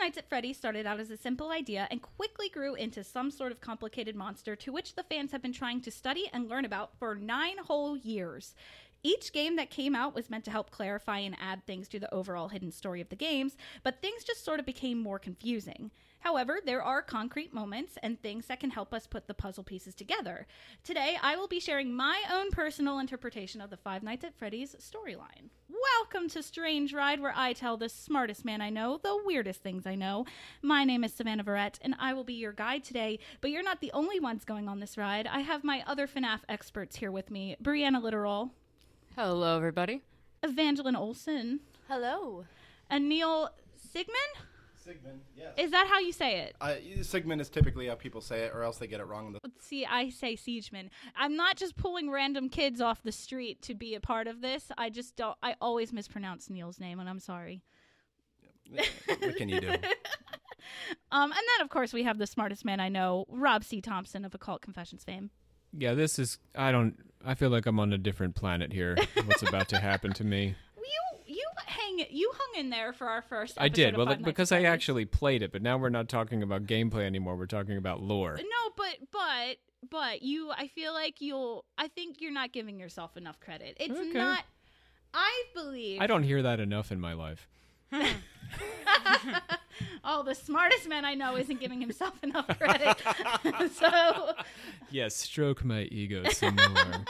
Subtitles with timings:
[0.00, 3.52] Nights at Freddy's started out as a simple idea and quickly grew into some sort
[3.52, 6.96] of complicated monster to which the fans have been trying to study and learn about
[6.98, 8.54] for nine whole years.
[9.02, 12.12] Each game that came out was meant to help clarify and add things to the
[12.14, 15.90] overall hidden story of the games, but things just sort of became more confusing.
[16.20, 19.94] However, there are concrete moments and things that can help us put the puzzle pieces
[19.94, 20.46] together.
[20.84, 24.76] Today, I will be sharing my own personal interpretation of the Five Nights at Freddy's
[24.76, 25.48] storyline.
[25.98, 29.86] Welcome to Strange Ride, where I tell the smartest man I know the weirdest things
[29.86, 30.26] I know.
[30.60, 33.80] My name is Savannah Verrett, and I will be your guide today, but you're not
[33.80, 35.26] the only ones going on this ride.
[35.26, 38.50] I have my other FNAF experts here with me Brianna Literal,
[39.16, 40.02] Hello, everybody.
[40.42, 42.44] Evangeline Olson, Hello.
[42.90, 44.16] and Neil Sigmund?
[44.84, 45.52] Sigmund, yes.
[45.58, 46.56] Is that how you say it?
[46.60, 49.36] Uh, Sigmund is typically how people say it, or else they get it wrong.
[49.42, 50.88] Let's see, I say Siegeman.
[51.16, 54.70] I'm not just pulling random kids off the street to be a part of this.
[54.78, 55.36] I just don't.
[55.42, 57.62] I always mispronounce Neil's name, and I'm sorry.
[59.18, 59.72] what can you do?
[61.12, 63.80] Um, and then, of course, we have the smartest man I know, Rob C.
[63.80, 65.30] Thompson of Occult Confessions fame.
[65.76, 66.38] Yeah, this is.
[66.54, 66.96] I don't.
[67.24, 68.96] I feel like I'm on a different planet here.
[69.24, 70.54] What's about to happen to me?
[71.90, 73.54] You you hang you hung in there for our first.
[73.58, 73.96] I did.
[73.96, 77.04] Well, like, Nights because I actually played it, but now we're not talking about gameplay
[77.04, 77.36] anymore.
[77.36, 78.36] We're talking about lore.
[78.36, 79.56] No, but but
[79.90, 80.50] but you.
[80.50, 81.64] I feel like you'll.
[81.78, 83.76] I think you're not giving yourself enough credit.
[83.80, 84.12] It's Okay.
[84.12, 84.44] not.
[85.12, 86.00] I believe.
[86.00, 87.48] I don't hear that enough in my life.
[90.04, 92.96] oh, the smartest man I know isn't giving himself enough credit.
[93.72, 94.32] so
[94.90, 97.04] Yes, stroke my ego some more.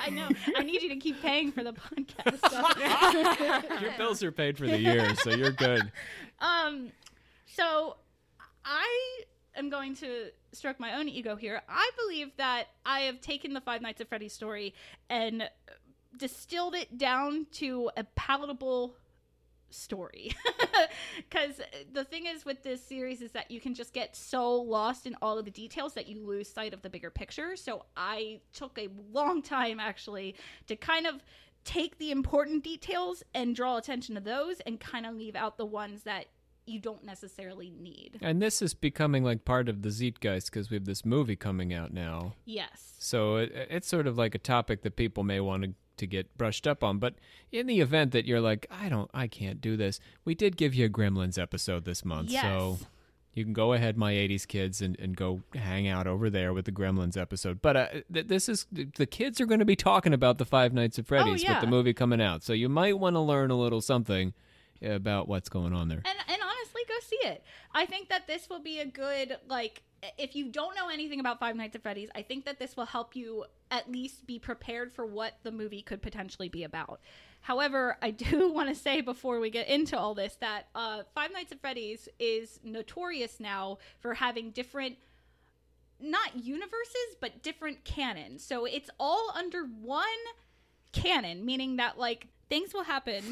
[0.00, 0.28] I know.
[0.56, 3.70] I need you to keep paying for the podcast.
[3.80, 5.90] Your bills are paid for the year, so you're good.
[6.40, 6.90] um,
[7.46, 7.96] so
[8.64, 9.22] I
[9.56, 11.62] am going to stroke my own ego here.
[11.68, 14.74] I believe that I have taken the Five Nights at Freddy's story
[15.08, 15.48] and
[16.16, 18.96] distilled it down to a palatable
[19.70, 20.32] story.
[21.28, 21.60] Because
[21.92, 25.14] the thing is with this series is that you can just get so lost in
[25.20, 27.54] all of the details that you lose sight of the bigger picture.
[27.56, 30.36] So I took a long time actually
[30.66, 31.22] to kind of
[31.64, 35.66] take the important details and draw attention to those and kind of leave out the
[35.66, 36.26] ones that
[36.66, 38.18] you don't necessarily need.
[38.22, 41.74] And this is becoming like part of the Zeitgeist because we have this movie coming
[41.74, 42.34] out now.
[42.44, 42.94] Yes.
[42.98, 46.36] So it, it's sort of like a topic that people may want to, to get
[46.36, 46.98] brushed up on.
[46.98, 47.14] But
[47.52, 50.74] in the event that you're like, I don't, I can't do this, we did give
[50.74, 52.30] you a Gremlins episode this month.
[52.30, 52.42] Yes.
[52.42, 52.78] So
[53.34, 56.64] you can go ahead, my 80s kids, and, and go hang out over there with
[56.64, 57.62] the Gremlins episode.
[57.62, 60.72] But uh, th- this is, the kids are going to be talking about the Five
[60.72, 61.54] Nights at Freddy's yeah.
[61.54, 62.42] with the movie coming out.
[62.42, 64.34] So you might want to learn a little something
[64.82, 66.02] about what's going on there.
[66.04, 66.39] And and
[67.10, 67.42] see it.
[67.74, 69.82] I think that this will be a good like
[70.18, 72.86] if you don't know anything about Five Nights at Freddy's, I think that this will
[72.86, 77.00] help you at least be prepared for what the movie could potentially be about.
[77.42, 81.32] However, I do want to say before we get into all this that uh, Five
[81.32, 84.96] Nights at Freddy's is notorious now for having different
[86.02, 88.42] not universes but different canons.
[88.44, 90.06] So it's all under one
[90.92, 93.22] canon, meaning that like things will happen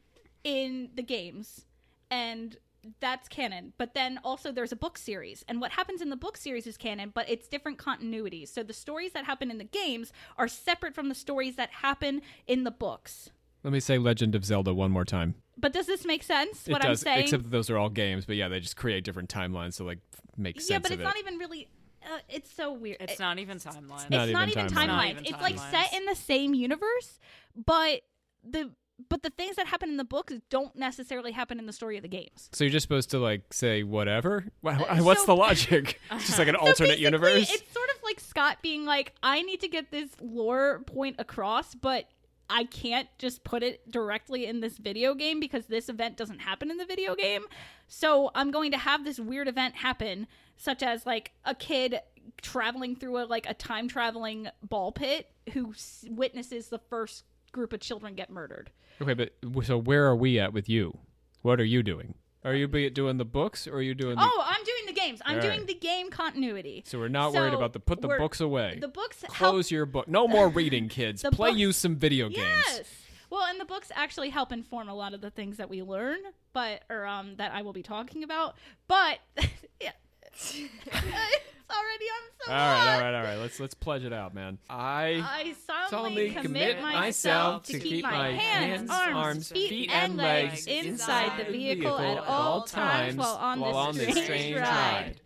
[0.44, 1.64] in the games
[2.10, 2.56] and
[3.00, 3.72] that's canon.
[3.78, 6.76] But then also there's a book series, and what happens in the book series is
[6.76, 8.48] canon, but it's different continuities.
[8.48, 12.22] So the stories that happen in the games are separate from the stories that happen
[12.46, 13.30] in the books.
[13.64, 15.36] Let me say Legend of Zelda one more time.
[15.56, 16.66] But does this make sense?
[16.66, 17.24] it what does, I'm saying?
[17.24, 18.24] except that those are all games.
[18.26, 19.98] But yeah, they just create different timelines to like
[20.36, 21.04] make sense yeah, but of it's it.
[21.04, 21.68] not even really.
[22.04, 22.96] Uh, it's so weird.
[23.00, 24.10] It's It- not even timeline.
[24.10, 25.18] not it's not even even timelines.
[25.18, 25.20] timelines.
[25.30, 27.20] It's like set in the same universe,
[27.54, 28.00] but
[28.42, 28.72] the
[29.08, 32.02] but the things that happen in the books don't necessarily happen in the story of
[32.02, 32.48] the games.
[32.52, 34.44] So you're just supposed to like say whatever?
[34.62, 36.00] Wha- Uh, What's so- the logic?
[36.12, 37.50] It's just like an So alternate universe.
[37.50, 41.74] It's sort of like Scott being like, I need to get this lore point across,
[41.74, 42.06] but
[42.50, 46.70] I can't just put it directly in this video game because this event doesn't happen
[46.70, 47.44] in the video game.
[47.88, 50.26] So I'm going to have this weird event happen,
[50.56, 52.00] such as like a kid
[52.40, 57.72] traveling through a like a time traveling ball pit who s- witnesses the first group
[57.72, 58.70] of children get murdered.
[59.00, 59.32] Okay, but
[59.64, 60.98] so where are we at with you?
[61.42, 62.14] What are you doing?
[62.44, 64.92] Are you be doing the books or are you doing the Oh, I'm doing the
[64.92, 65.20] games.
[65.24, 65.66] I'm All doing right.
[65.68, 66.82] the game continuity.
[66.86, 68.78] So we're not worried about the put the we're- books away.
[68.80, 70.08] The books help Close your book.
[70.08, 71.22] No more reading, kids.
[71.22, 72.64] The Play books- you some video games.
[72.66, 72.82] Yes.
[73.30, 76.18] Well, and the books actually help inform a lot of the things that we learn,
[76.52, 78.56] but or um that I will be talking about.
[78.88, 79.20] But
[79.80, 79.92] yeah,
[80.86, 83.02] it's already I'm so All right, all lost.
[83.02, 83.36] right, all right.
[83.36, 84.58] Let's let's pledge it out, man.
[84.68, 86.42] I I solemnly solemnly commit,
[86.76, 92.18] commit myself myself to keep my hands, arms, feet, and legs inside the vehicle at
[92.18, 95.20] all times while on this strange ride.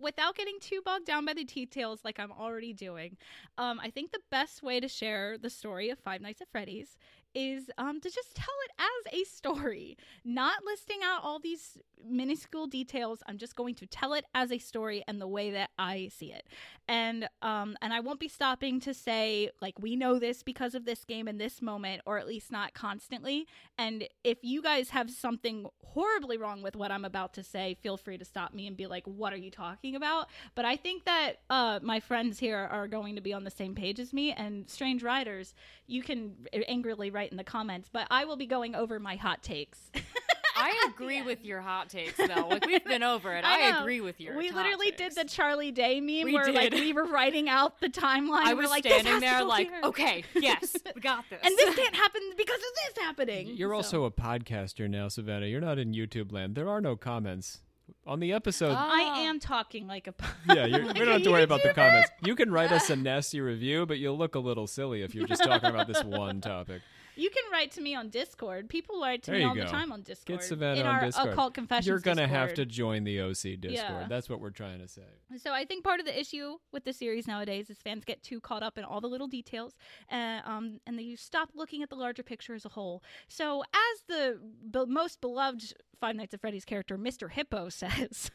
[0.00, 3.16] Without getting too bogged down by the details like I'm already doing,
[3.56, 6.98] um, I think the best way to share the story of Five Nights at Freddy's
[7.34, 12.66] is um, to just tell it as a story, not listing out all these minuscule
[12.66, 13.22] details.
[13.26, 16.32] I'm just going to tell it as a story and the way that I see
[16.32, 16.46] it.
[16.88, 20.84] And um, and I won't be stopping to say like we know this because of
[20.84, 23.46] this game in this moment, or at least not constantly.
[23.78, 27.96] And if you guys have something horribly wrong with what I'm about to say, feel
[27.96, 31.04] free to stop me and be like, "What are you talking about?" But I think
[31.04, 34.32] that uh, my friends here are going to be on the same page as me.
[34.32, 35.54] And Strange Riders,
[35.86, 36.34] you can
[36.68, 39.90] angrily write in the comments, but I will be going over my hot takes.
[40.56, 42.48] I agree with your hot takes, though.
[42.48, 43.44] Like we've been over it.
[43.46, 44.36] I I, agree with your.
[44.36, 45.14] We hot literally takes.
[45.14, 48.44] did the Charlie Day meme We where like we were writing out the timeline.
[48.44, 49.80] I We're was like, standing there, like, here.
[49.84, 51.40] okay, yes, we got this.
[51.42, 53.48] and this can't happen because of this happening.
[53.54, 55.46] You're So- also a podcaster now, Savannah.
[55.46, 56.54] You're not in YouTube land.
[56.54, 57.60] There are no comments
[58.06, 58.74] on the episode.
[58.76, 58.90] Ah.
[58.92, 60.14] I am talking like a.
[60.54, 62.10] yeah, you're, we don't have to worry about the comments.
[62.22, 65.26] You can write us a nasty review, but you'll look a little silly if you're
[65.26, 66.82] just talking about this one topic.
[67.16, 68.68] You can write to me on Discord.
[68.68, 70.40] People write to There me you all the time on Discord.
[70.40, 71.28] Get Savannah in on our Discord.
[71.30, 71.86] occult confessions.
[71.86, 73.72] You're gonna have to join the OC Discord.
[73.72, 74.06] Yeah.
[74.08, 75.02] That's what we're trying to say.
[75.36, 78.40] So I think part of the issue with the series nowadays is fans get too
[78.40, 79.74] caught up in all the little details,
[80.10, 83.02] uh, um, and they you stop looking at the larger picture as a whole.
[83.28, 84.40] So as the
[84.70, 87.30] be- most beloved Five Nights at Freddy's character, Mr.
[87.30, 88.30] Hippo, says,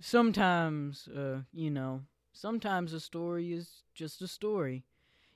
[0.00, 2.02] sometimes, uh, you know,
[2.32, 4.84] sometimes a story is just a story.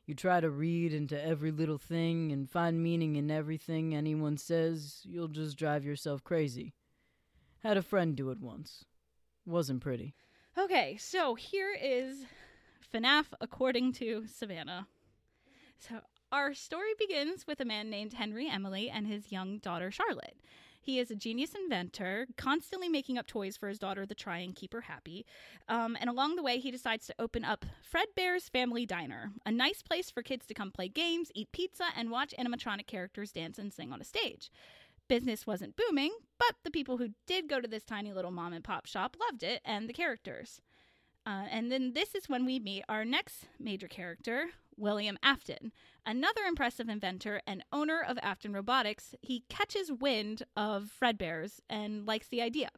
[0.07, 5.01] You try to read into every little thing and find meaning in everything anyone says,
[5.05, 6.75] you'll just drive yourself crazy.
[7.63, 8.85] Had a friend do it once.
[9.47, 10.15] Wasn't pretty.
[10.59, 12.27] Okay, so here is
[12.93, 14.87] FNAF according to Savannah.
[15.79, 20.37] So our story begins with a man named Henry Emily and his young daughter Charlotte.
[20.85, 24.55] He is a genius inventor, constantly making up toys for his daughter to try and
[24.55, 25.25] keep her happy.
[25.67, 29.51] Um, and along the way, he decides to open up Fred Bear's Family Diner, a
[29.51, 33.59] nice place for kids to come play games, eat pizza, and watch animatronic characters dance
[33.59, 34.51] and sing on a stage.
[35.09, 38.63] Business wasn't booming, but the people who did go to this tiny little mom and
[38.63, 40.61] pop shop loved it and the characters.
[41.27, 45.73] Uh, and then this is when we meet our next major character, William Afton,
[46.07, 49.15] another impressive inventor and owner of Afton Robotics.
[49.23, 52.71] He catches wind of Fredbear's and likes the idea.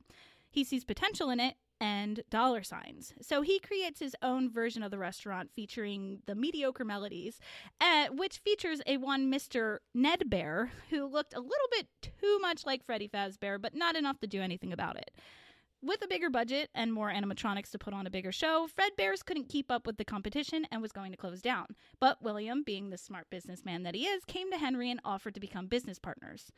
[0.51, 3.13] He sees potential in it and dollar signs.
[3.21, 7.39] So he creates his own version of the restaurant featuring the mediocre melodies,
[7.81, 9.79] uh, which features a one Mr.
[9.95, 14.19] Nedd Bear who looked a little bit too much like Freddy Fazbear, but not enough
[14.21, 15.11] to do anything about it.
[15.87, 19.23] With a bigger budget and more animatronics to put on a bigger show, Fred Bears
[19.23, 21.77] couldn't keep up with the competition and was going to close down.
[22.01, 25.41] But William, being the smart businessman that he is, came to Henry and offered to
[25.41, 26.51] become business partners.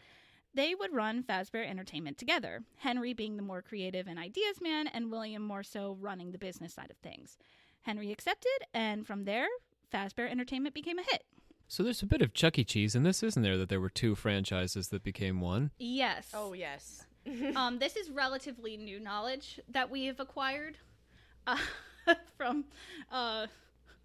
[0.54, 5.10] They would run Fazbear Entertainment together, Henry being the more creative and ideas man, and
[5.10, 7.36] William more so running the business side of things.
[7.82, 9.48] Henry accepted, and from there,
[9.92, 11.24] Fazbear Entertainment became a hit.
[11.66, 12.64] So there's a bit of Chuck E.
[12.64, 13.58] Cheese in this, isn't there?
[13.58, 15.70] That there were two franchises that became one.
[15.78, 16.30] Yes.
[16.32, 17.04] Oh yes.
[17.56, 20.78] um, this is relatively new knowledge that we have acquired
[21.46, 21.56] uh,
[22.36, 22.64] from
[23.10, 23.46] uh,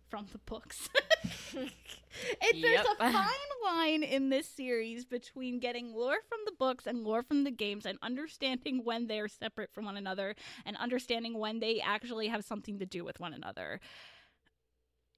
[0.09, 0.89] from the books.
[1.53, 7.03] it, There's a fine line in this series between getting lore from the books and
[7.03, 10.35] lore from the games, and understanding when they are separate from one another,
[10.65, 13.79] and understanding when they actually have something to do with one another.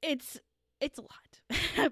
[0.02, 0.40] It's
[0.80, 1.92] it's a lot.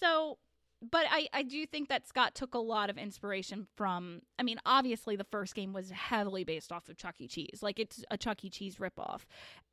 [0.00, 0.38] So
[0.82, 4.22] but I, I do think that Scott took a lot of inspiration from.
[4.38, 7.28] I mean, obviously, the first game was heavily based off of Chuck E.
[7.28, 7.58] Cheese.
[7.62, 8.50] Like, it's a Chuck E.
[8.50, 9.20] Cheese ripoff.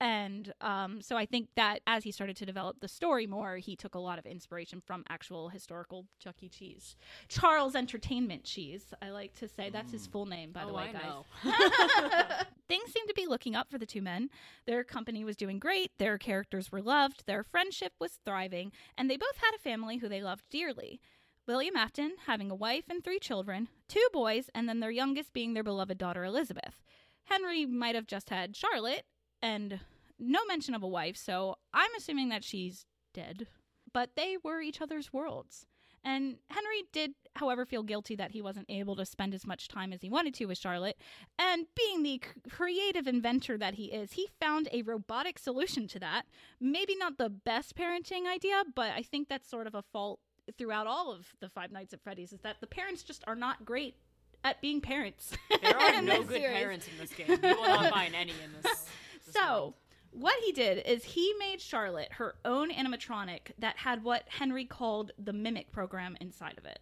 [0.02, 3.76] And um, so I think that as he started to develop the story more, he
[3.76, 6.50] took a lot of inspiration from actual historical Chuck E.
[6.50, 6.98] Cheese.
[7.30, 9.70] Charles Entertainment Cheese, I like to say.
[9.70, 10.94] That's his full name, by the oh, way,
[11.44, 12.46] I guys.
[12.68, 14.30] Things seemed to be looking up for the two men.
[14.66, 19.18] Their company was doing great, their characters were loved, their friendship was thriving, and they
[19.18, 21.00] both had a family who they loved dearly.
[21.48, 25.54] William Afton having a wife and three children, two boys, and then their youngest being
[25.54, 26.84] their beloved daughter Elizabeth.
[27.26, 29.06] Henry might have just had Charlotte,
[29.42, 29.80] and
[30.20, 33.48] no mention of a wife, so I'm assuming that she's dead.
[33.94, 35.66] But they were each other's worlds.
[36.04, 39.92] And Henry did, however, feel guilty that he wasn't able to spend as much time
[39.92, 40.98] as he wanted to with Charlotte.
[41.38, 46.24] And being the creative inventor that he is, he found a robotic solution to that.
[46.62, 50.20] Maybe not the best parenting idea, but I think that's sort of a fault
[50.58, 53.66] throughout all of the Five Nights at Freddy's is that the parents just are not
[53.66, 53.96] great
[54.46, 55.34] at being parents.
[55.62, 56.58] There are no good series.
[56.58, 57.28] parents in this game.
[57.30, 58.64] You will not find any in this.
[59.26, 59.74] this So, world.
[60.12, 65.12] What he did is he made Charlotte her own animatronic that had what Henry called
[65.18, 66.80] the mimic program inside of it.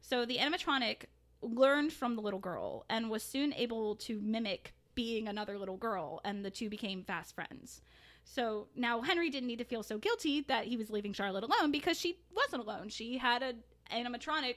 [0.00, 1.04] So, the animatronic
[1.42, 6.20] learned from the little girl and was soon able to mimic being another little girl,
[6.24, 7.82] and the two became fast friends.
[8.24, 11.70] So now Henry didn't need to feel so guilty that he was leaving Charlotte alone
[11.70, 12.88] because she wasn't alone.
[12.88, 13.54] She had a
[13.90, 14.56] animatronic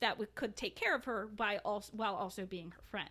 [0.00, 3.10] that could take care of her by also, while also being her friend.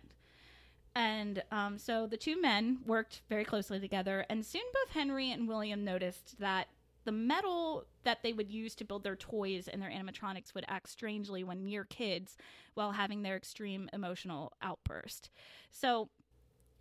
[0.94, 5.48] And um, so the two men worked very closely together, and soon both Henry and
[5.48, 6.68] William noticed that
[7.04, 10.88] the metal that they would use to build their toys and their animatronics would act
[10.88, 12.36] strangely when near kids
[12.74, 15.30] while having their extreme emotional outburst.
[15.70, 16.08] So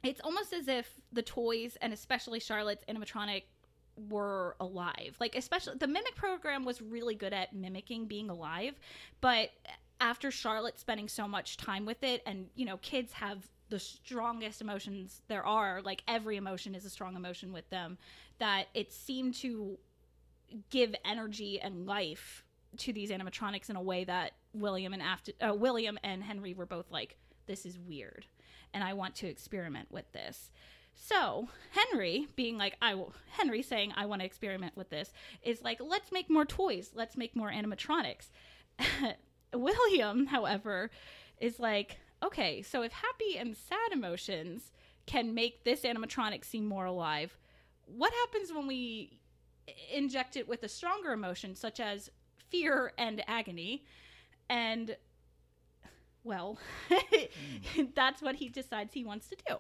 [0.04, 3.44] it's almost as if the toys and especially Charlotte's animatronic
[4.10, 5.16] were alive.
[5.20, 8.76] Like especially the mimic program was really good at mimicking being alive,
[9.22, 9.50] but
[10.00, 14.62] after Charlotte spending so much time with it and you know kids have the strongest
[14.62, 17.98] emotions there are, like every emotion is a strong emotion with them,
[18.38, 19.80] that it seemed to
[20.70, 22.44] give energy and life
[22.78, 26.66] to these animatronics in a way that William and after uh, William and Henry were
[26.66, 28.26] both like this is weird
[28.74, 30.52] and I want to experiment with this.
[30.94, 35.62] So, Henry being like I will Henry saying I want to experiment with this is
[35.62, 38.30] like let's make more toys, let's make more animatronics.
[39.54, 40.92] William, however,
[41.40, 44.72] is like okay, so if happy and sad emotions
[45.06, 47.38] can make this animatronic seem more alive,
[47.86, 49.20] what happens when we
[49.92, 52.10] inject it with a stronger emotion, such as
[52.50, 53.84] fear and agony?
[54.50, 54.96] And,
[56.24, 56.60] well,
[57.96, 59.58] that's what he decides he wants to do.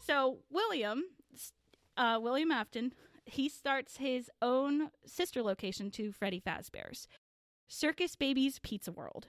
[0.00, 1.04] So, William,
[1.96, 2.92] uh, William Afton,
[3.24, 7.08] he starts his own sister location to Freddy Fazbear's
[7.66, 9.28] Circus Babies Pizza World.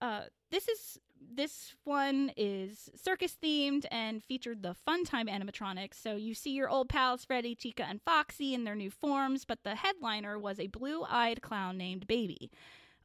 [0.00, 0.98] Uh, this is
[1.34, 5.94] this one is circus themed and featured the Funtime animatronics.
[5.94, 9.62] So you see your old pals Freddy, Chica, and Foxy in their new forms, but
[9.64, 12.50] the headliner was a blue-eyed clown named Baby.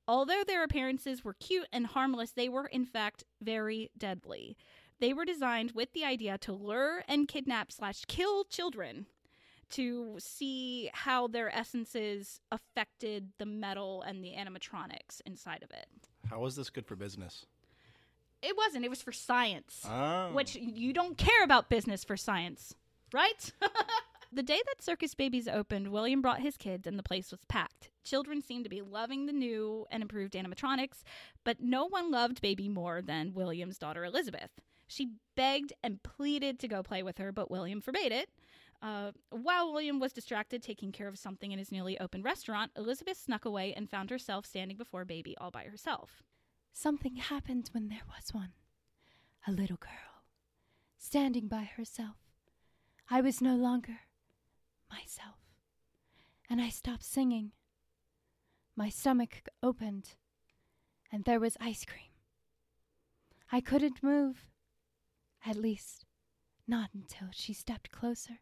[0.07, 4.57] Although their appearances were cute and harmless, they were in fact very deadly.
[4.99, 9.05] They were designed with the idea to lure and kidnap slash kill children
[9.71, 15.87] to see how their essences affected the metal and the animatronics inside of it.
[16.29, 17.45] How was this good for business?
[18.43, 18.83] It wasn't.
[18.85, 20.31] It was for science, Oh.
[20.33, 22.75] which you don't care about business for science,
[23.13, 23.51] right?
[24.33, 27.89] the day that Circus Babies opened, William brought his kids and the place was packed.
[28.03, 31.03] Children seemed to be loving the new and improved animatronics,
[31.45, 34.51] but no one loved Baby more than William's daughter Elizabeth.
[34.87, 38.29] She begged and pleaded to go play with her, but William forbade it.
[38.81, 43.17] Uh, while William was distracted taking care of something in his newly opened restaurant, Elizabeth
[43.17, 46.21] snuck away and found herself standing before Baby all by herself.
[46.73, 48.53] Something happened when there was one.
[49.47, 50.23] A little girl,
[50.97, 52.17] standing by herself.
[53.09, 54.01] I was no longer
[54.89, 55.37] myself.
[56.49, 57.51] And I stopped singing.
[58.75, 60.15] My stomach opened,
[61.11, 62.11] and there was ice cream.
[63.51, 64.47] I couldn't move.
[65.45, 66.05] At least,
[66.67, 68.39] not until she stepped closer.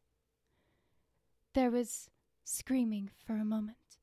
[1.53, 2.09] There was
[2.43, 3.97] screaming for a moment,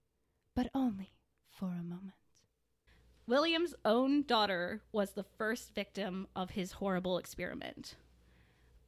[0.54, 1.14] but only
[1.49, 2.17] for a moment.
[3.28, 7.94] William's own daughter was the first victim of his horrible experiment.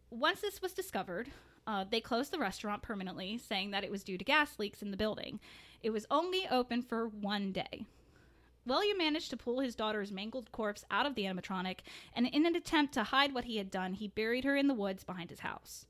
[0.09, 1.31] Once this was discovered,
[1.67, 4.93] uh, they closed the restaurant permanently, saying that it was due to gas leaks in
[4.93, 5.41] the building.
[5.83, 7.85] It was only open for one day.
[8.65, 11.81] William managed to pull his daughter's mangled corpse out of the animatronic,
[12.15, 14.75] and in an attempt to hide what he had done, he buried her in the
[14.75, 15.85] woods behind his house.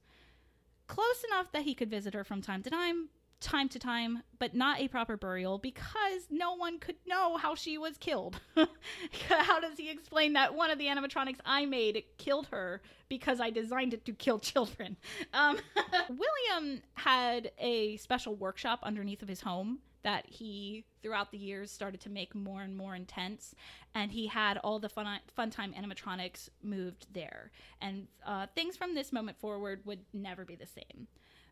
[0.88, 4.54] Close enough that he could visit her from time to time, time to time, but
[4.54, 8.40] not a proper burial because no one could know how she was killed.
[9.28, 13.50] how does he explain that one of the animatronics I made killed her because I
[13.50, 14.96] designed it to kill children?
[15.32, 15.58] Um,
[16.08, 22.00] William had a special workshop underneath of his home that he throughout the years started
[22.00, 23.54] to make more and more intense
[23.94, 27.50] and he had all the fun fun time animatronics moved there
[27.82, 31.06] and uh, things from this moment forward would never be the same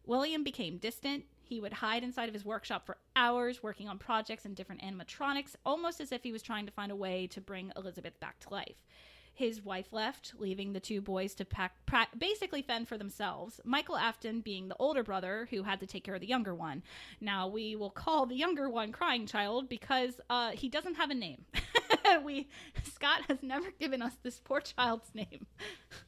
[0.09, 4.45] william became distant he would hide inside of his workshop for hours working on projects
[4.45, 7.73] and different animatronics almost as if he was trying to find a way to bring
[7.77, 8.83] elizabeth back to life
[9.39, 11.73] his wife left, leaving the two boys to pack,
[12.19, 13.61] basically fend for themselves.
[13.65, 16.83] Michael Afton being the older brother who had to take care of the younger one.
[17.21, 21.15] Now we will call the younger one Crying Child because uh, he doesn't have a
[21.15, 21.45] name.
[22.25, 22.49] we
[22.83, 25.47] Scott has never given us this poor child's name.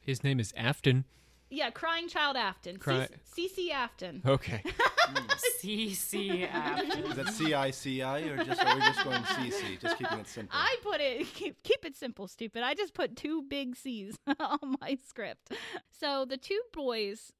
[0.01, 1.05] His name is Afton.
[1.51, 2.77] Yeah, Crying Child Afton.
[2.77, 4.21] Cry- CC Afton.
[4.25, 4.63] Okay.
[5.61, 7.03] CC Afton.
[7.03, 9.79] Is that CICI or just are we just going CC?
[9.79, 10.57] Just keeping it simple.
[10.57, 12.63] I put it keep, keep it simple, stupid.
[12.63, 15.51] I just put two big C's on my script.
[15.99, 17.33] So the two boys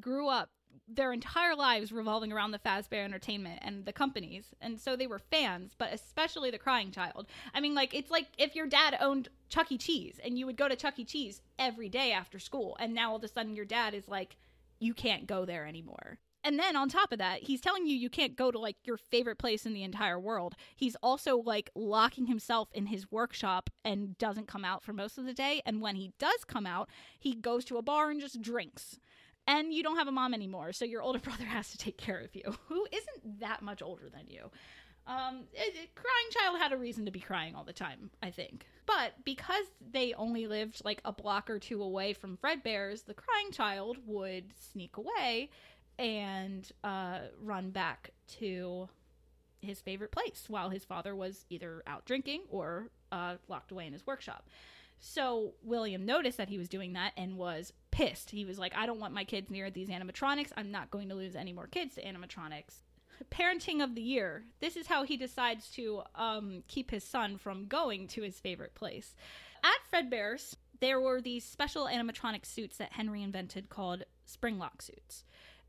[0.00, 0.50] grew up
[0.88, 5.18] their entire lives revolving around the Fazbear Entertainment and the companies, and so they were
[5.18, 7.26] fans, but especially the Crying Child.
[7.54, 9.78] I mean, like it's like if your dad owned Chuck E.
[9.78, 11.04] Cheese and you would go to Chuck E.
[11.04, 14.36] Cheese every day after school, and now all of a sudden your dad is like,
[14.78, 16.18] you can't go there anymore.
[16.46, 18.96] And then on top of that, he's telling you you can't go to like your
[18.96, 20.54] favorite place in the entire world.
[20.76, 25.24] He's also like locking himself in his workshop and doesn't come out for most of
[25.24, 25.60] the day.
[25.66, 29.00] And when he does come out, he goes to a bar and just drinks.
[29.46, 32.18] And you don't have a mom anymore, so your older brother has to take care
[32.18, 34.50] of you, who isn't that much older than you.
[35.06, 38.30] Um, it, it- crying child had a reason to be crying all the time, I
[38.30, 38.66] think.
[38.86, 43.50] But because they only lived like a block or two away from Fredbear's, the crying
[43.52, 45.50] child would sneak away
[45.98, 48.88] and uh, run back to
[49.62, 53.92] his favorite place while his father was either out drinking or uh, locked away in
[53.92, 54.48] his workshop.
[55.00, 58.30] So William noticed that he was doing that and was pissed.
[58.30, 60.50] He was like, I don't want my kids near these animatronics.
[60.54, 62.82] I'm not going to lose any more kids to animatronics.
[63.30, 64.44] Parenting of the year.
[64.60, 68.74] This is how he decides to um, keep his son from going to his favorite
[68.74, 69.14] place.
[69.64, 75.24] At Fredbear's, there were these special animatronic suits that Henry invented called Springlock suits.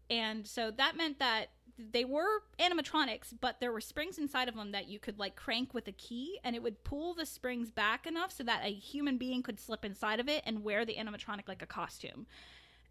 [0.10, 4.72] And so that meant that they were animatronics, but there were springs inside of them
[4.72, 8.08] that you could like crank with a key and it would pull the springs back
[8.08, 11.48] enough so that a human being could slip inside of it and wear the animatronic
[11.48, 12.26] like a costume.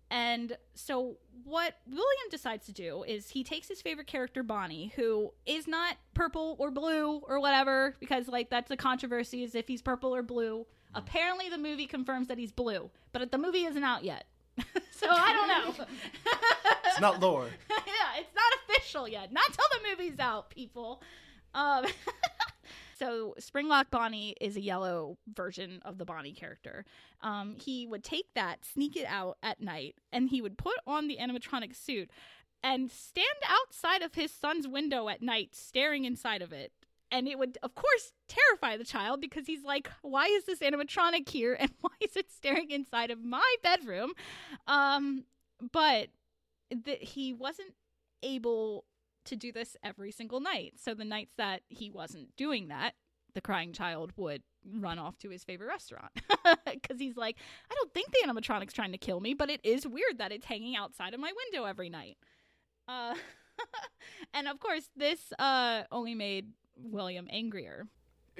[0.09, 5.33] And so, what William decides to do is he takes his favorite character, Bonnie, who
[5.47, 9.83] is not purple or blue or whatever, because, like, that's a controversy is if he's
[9.83, 10.64] purple or blue.
[10.95, 14.26] Apparently, the movie confirms that he's blue, but the movie isn't out yet.
[14.91, 15.87] so, I don't know.
[16.87, 17.49] It's not lore.
[17.71, 19.31] yeah, it's not official yet.
[19.31, 21.03] Not till the movie's out, people.
[21.53, 21.85] Um,
[22.99, 26.87] so Springlock Bonnie is a yellow version of the Bonnie character.
[27.21, 31.07] Um, he would take that, sneak it out at night, and he would put on
[31.07, 32.11] the animatronic suit
[32.63, 36.73] and stand outside of his son's window at night, staring inside of it.
[37.11, 41.29] And it would, of course, terrify the child because he's like, "Why is this animatronic
[41.29, 41.57] here?
[41.59, 44.13] And why is it staring inside of my bedroom?"
[44.67, 45.25] Um,
[45.73, 46.09] but
[46.71, 47.75] that he wasn't
[48.23, 48.85] able
[49.27, 50.75] to do this every single night.
[50.79, 52.95] So the nights that he wasn't doing that,
[53.35, 54.43] the crying child would
[54.75, 56.11] run off to his favorite restaurant
[56.65, 57.37] because he's like,
[57.71, 60.47] I don't think the animatronic's trying to kill me, but it is weird that it's
[60.47, 62.17] hanging outside of my window every night.
[62.89, 63.15] Uh,
[64.35, 67.86] and of course, this uh, only made William angrier.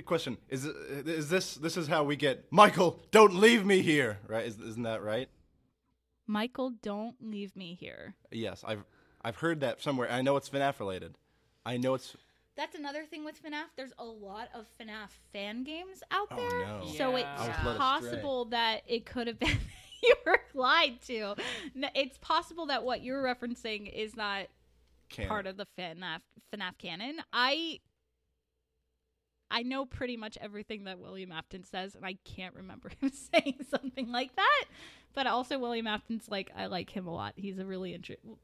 [0.05, 3.01] Question: Is is this this is how we get Michael?
[3.11, 4.45] Don't leave me here, right?
[4.47, 5.29] Is, isn't that right?
[6.27, 8.15] Michael, don't leave me here.
[8.31, 8.85] Yes, I've
[9.23, 10.11] I've heard that somewhere.
[10.11, 11.15] I know it's FNAF related.
[11.65, 12.15] I know it's
[12.57, 13.67] That's another thing with FNAF.
[13.77, 16.67] There's a lot of FNAF fan games out Oh, there.
[16.67, 16.87] no.
[16.97, 17.35] So Yeah.
[17.39, 17.77] I it's led astray.
[17.79, 19.57] possible that it could have been
[20.03, 21.37] you were lied to.
[21.95, 24.47] It's possible that what you're referencing is not
[25.09, 25.29] canon.
[25.29, 26.21] part of the FNAF
[26.53, 27.17] FNAF canon.
[27.33, 27.81] I
[29.51, 33.65] I know pretty much everything that William Afton says, and I can't remember him saying
[33.71, 34.65] something like that.
[35.15, 37.35] But also, William Afton's like I like him a lot.
[37.37, 38.37] He's a really interesting,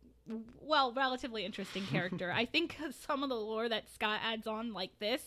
[0.60, 2.32] well, relatively interesting character.
[2.34, 5.22] I think some of the lore that Scott adds on, like this,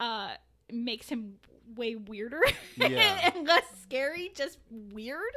[0.00, 0.34] uh,
[0.72, 1.34] makes him
[1.76, 2.42] way weirder
[2.76, 3.30] Yeah.
[3.34, 4.30] and less scary.
[4.34, 5.32] Just weird.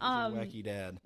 [0.00, 0.98] Um, wacky dad.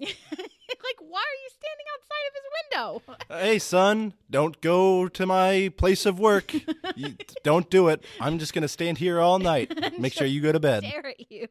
[0.85, 3.35] Like, why are you standing outside of his window?
[3.35, 6.53] Uh, hey, son, don't go to my place of work.
[6.97, 8.05] you, don't do it.
[8.21, 9.99] I'm just gonna stand here all night.
[9.99, 10.85] Make sure you go to bed.
[10.89, 11.49] stare at you.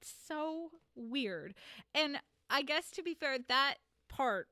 [0.00, 1.54] It's so weird.
[1.94, 2.18] And
[2.50, 3.76] I guess to be fair, that
[4.08, 4.48] part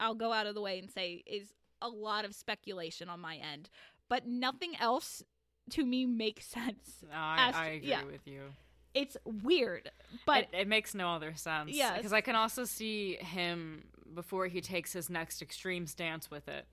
[0.00, 1.52] I'll go out of the way and say is
[1.82, 3.68] a lot of speculation on my end,
[4.08, 5.22] but nothing else
[5.70, 7.02] to me makes sense.
[7.02, 8.04] No, I, As- I agree yeah.
[8.04, 8.40] with you.
[8.94, 9.90] It's weird,
[10.26, 11.70] but it, it makes no other sense.
[11.72, 16.48] Yeah, because I can also see him before he takes his next extreme stance with
[16.48, 16.66] it.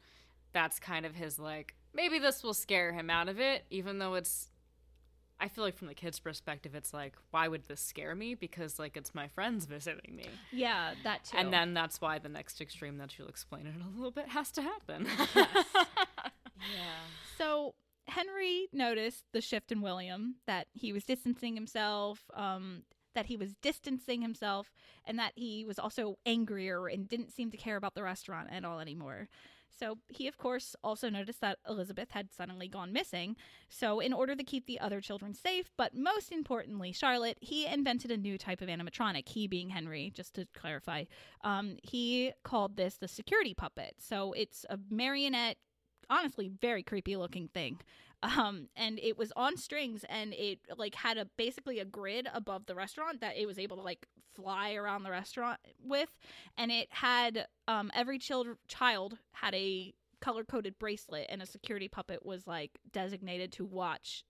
[0.53, 4.15] That's kind of his like maybe this will scare him out of it, even though
[4.15, 4.49] it's.
[5.37, 8.35] I feel like from the kid's perspective, it's like, why would this scare me?
[8.35, 11.37] Because like it's my friends visiting me, yeah, that too.
[11.37, 14.51] and then that's why the next extreme that you'll explain it a little bit has
[14.53, 15.07] to happen.
[16.73, 16.95] Yeah.
[17.37, 17.75] So
[18.07, 23.55] Henry noticed the shift in William that he was distancing himself, um, that he was
[23.61, 24.71] distancing himself,
[25.05, 28.65] and that he was also angrier and didn't seem to care about the restaurant at
[28.65, 29.27] all anymore.
[29.77, 33.35] So he, of course, also noticed that Elizabeth had suddenly gone missing.
[33.69, 38.09] So, in order to keep the other children safe, but most importantly, Charlotte, he invented
[38.11, 39.27] a new type of animatronic.
[39.27, 41.05] He being Henry, just to clarify,
[41.43, 43.95] um, he called this the security puppet.
[43.99, 45.57] So it's a marionette
[46.09, 47.79] honestly very creepy looking thing.
[48.23, 52.65] Um and it was on strings and it like had a basically a grid above
[52.65, 56.09] the restaurant that it was able to like fly around the restaurant with.
[56.57, 61.87] And it had um every child child had a color coded bracelet and a security
[61.87, 64.23] puppet was like designated to watch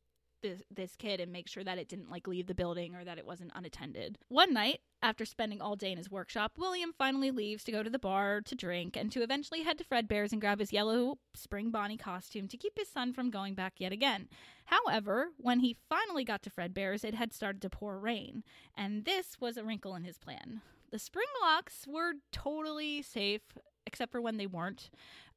[0.71, 3.25] this, kid and make sure that it didn't like leave the building or that it
[3.25, 4.17] wasn't unattended.
[4.29, 7.89] One night, after spending all day in his workshop, William finally leaves to go to
[7.89, 11.69] the bar to drink and to eventually head to Fredbear's and grab his yellow spring
[11.69, 14.27] Bonnie costume to keep his son from going back yet again.
[14.65, 18.43] However, when he finally got to Fredbear's, it had started to pour rain,
[18.75, 20.61] and this was a wrinkle in his plan.
[20.91, 23.41] The spring locks were totally safe,
[23.85, 24.89] except for when they weren't.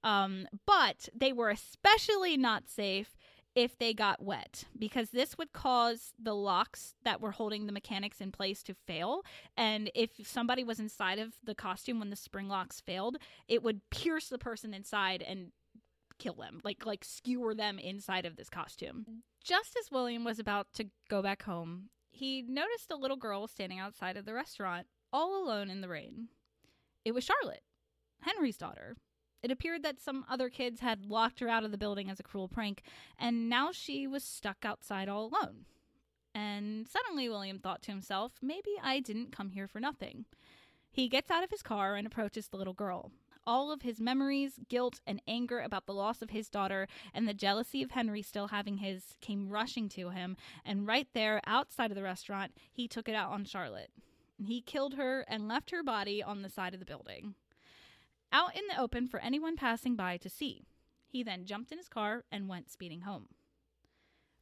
[0.05, 3.16] Um, but they were especially not safe
[3.59, 8.21] if they got wet because this would cause the locks that were holding the mechanics
[8.21, 9.23] in place to fail.
[9.57, 13.16] And if somebody was inside of the costume when the spring locks failed
[13.49, 15.51] it would pierce the person inside and
[16.21, 19.23] kill them like like skewer them inside of this costume.
[19.42, 23.81] Just as william was about to go back home he noticed a little girl standing
[23.81, 26.29] outside of the restaurant all alone in the rain.
[27.05, 27.62] It was charlotte
[28.21, 28.97] henry's daughter
[29.42, 32.24] it appeared that some other kids had locked her out of the building as a
[32.24, 32.83] cruel prank,
[33.18, 35.66] and now she was stuck outside all alone.
[36.35, 40.24] And suddenly William thought to himself, maybe I didn't come here for nothing.
[40.90, 43.12] He gets out of his car and approaches the little girl.
[43.46, 47.33] All of his memories, guilt, and anger about the loss of his daughter and the
[47.33, 51.94] jealousy of Henry still having his came rushing to him, and right there outside of
[51.94, 53.90] the restaurant, he took it out on Charlotte.
[54.44, 57.35] He killed her and left her body on the side of the building
[58.33, 60.67] out in the open for anyone passing by to see.
[61.07, 63.29] He then jumped in his car and went speeding home.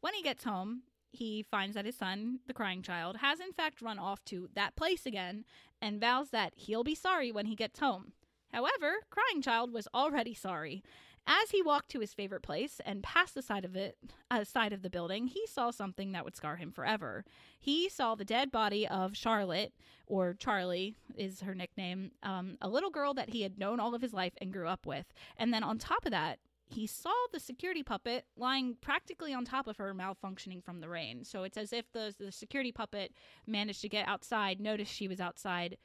[0.01, 3.81] When he gets home, he finds that his son, the crying child, has in fact
[3.81, 5.45] run off to that place again
[5.81, 8.13] and vows that he'll be sorry when he gets home.
[8.53, 10.83] However, Crying Child was already sorry
[11.27, 13.97] as he walked to his favorite place and passed the side of it,
[14.31, 17.25] uh, side of the building, he saw something that would scar him forever.
[17.59, 19.73] He saw the dead body of Charlotte,
[20.07, 24.03] or Charlie is her nickname, um, a little girl that he had known all of
[24.03, 25.07] his life and grew up with.
[25.37, 29.69] And then on top of that, he saw the security puppet lying practically on top
[29.69, 31.25] of her, malfunctioning from the rain.
[31.25, 33.13] So it's as if the, the security puppet
[33.47, 35.77] managed to get outside, noticed she was outside,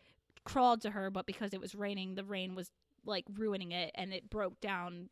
[0.43, 2.71] crawled to her, but because it was raining, the rain was
[3.05, 5.09] like ruining it and it broke down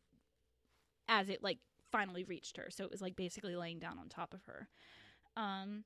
[1.08, 1.58] as it like
[1.90, 2.68] finally reached her.
[2.70, 4.68] So it was like basically laying down on top of her.
[5.36, 5.84] Um,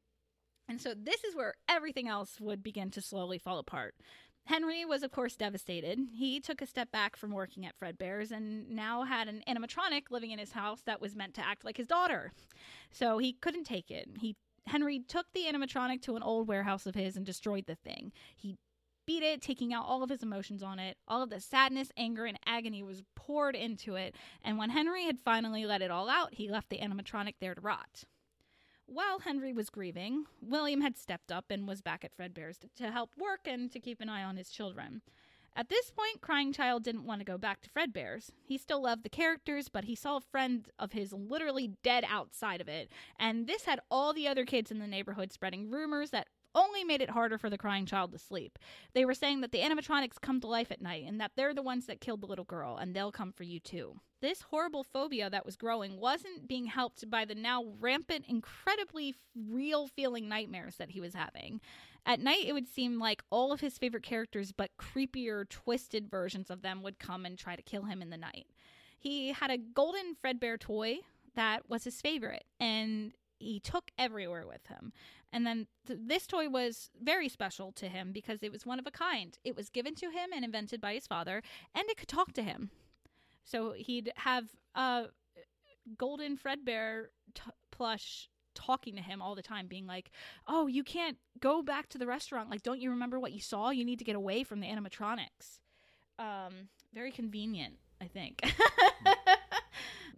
[0.69, 3.95] and so this is where everything else would begin to slowly fall apart.
[4.47, 5.99] Henry was, of course, devastated.
[6.13, 10.33] He took a step back from working at Fredbear's and now had an animatronic living
[10.33, 12.33] in his house that was meant to act like his daughter.
[12.91, 14.09] So he couldn't take it.
[14.21, 18.13] He Henry took the animatronic to an old warehouse of his and destroyed the thing.
[18.37, 18.57] He
[19.07, 20.97] beat it, taking out all of his emotions on it.
[21.07, 25.19] All of the sadness, anger, and agony was poured into it, and when Henry had
[25.19, 28.05] finally let it all out, he left the animatronic there to rot.
[28.87, 33.11] While Henry was grieving, William had stepped up and was back at Fredbear's to, help
[33.17, 35.01] work and to keep an eye on his children.
[35.57, 38.33] At this point, Crying Child didn't want to go back to Fredbear's.
[38.43, 42.61] He still loved the characters, but he saw a friend of his literally dead outside
[42.61, 46.29] of it, and this had all the other kids in the neighborhood spreading rumors that
[46.55, 48.59] only made it harder for the crying child to sleep.
[48.95, 51.63] They were saying that the animatronics come to life at night and that they're the
[51.63, 54.01] ones that killed the little girl and they'll come for you too.
[54.21, 59.87] This horrible phobia that was growing wasn't being helped by the now rampant, incredibly real
[59.87, 61.61] feeling nightmares that he was having.
[62.07, 66.51] At night, it would seem like all of his favorite characters, but creepier, twisted versions
[66.51, 68.47] of them would come and try to kill him in the night.
[68.99, 70.99] He had a golden Fredbear toy
[71.35, 74.93] that was his favorite, and he took everywhere with him.
[75.35, 78.87] And then th- this toy was very special to him because it was one of
[78.87, 79.37] a kind.
[79.45, 81.43] It was given to him and invented by his father,
[81.75, 82.71] and it could talk to him.
[83.43, 85.07] So he'd have a
[85.99, 87.43] golden Fredbear t-
[87.73, 90.13] plush talking to him all the time, being like,
[90.47, 92.49] "Oh, you can't go back to the restaurant.
[92.49, 93.71] Like, don't you remember what you saw?
[93.71, 95.59] You need to get away from the animatronics."
[96.17, 98.41] Um, very convenient, I think.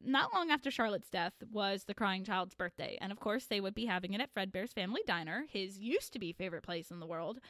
[0.06, 3.74] Not long after Charlotte's death was the crying child's birthday, and of course they would
[3.74, 7.06] be having it at Fredbear's Family Diner, his used to be favorite place in the
[7.06, 7.40] world.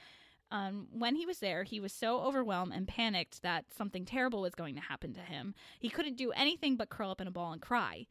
[0.50, 4.54] Um, when he was there, he was so overwhelmed and panicked that something terrible was
[4.54, 5.54] going to happen to him.
[5.78, 8.06] He couldn't do anything but curl up in a ball and cry.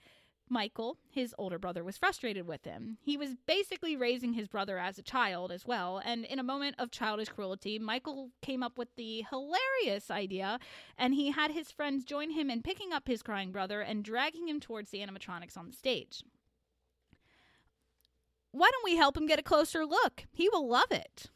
[0.47, 2.97] Michael, his older brother, was frustrated with him.
[3.01, 6.75] He was basically raising his brother as a child as well, and in a moment
[6.77, 10.59] of childish cruelty, Michael came up with the hilarious idea,
[10.97, 14.47] and he had his friends join him in picking up his crying brother and dragging
[14.47, 16.23] him towards the animatronics on the stage.
[18.51, 20.25] Why don't we help him get a closer look?
[20.31, 21.31] He will love it.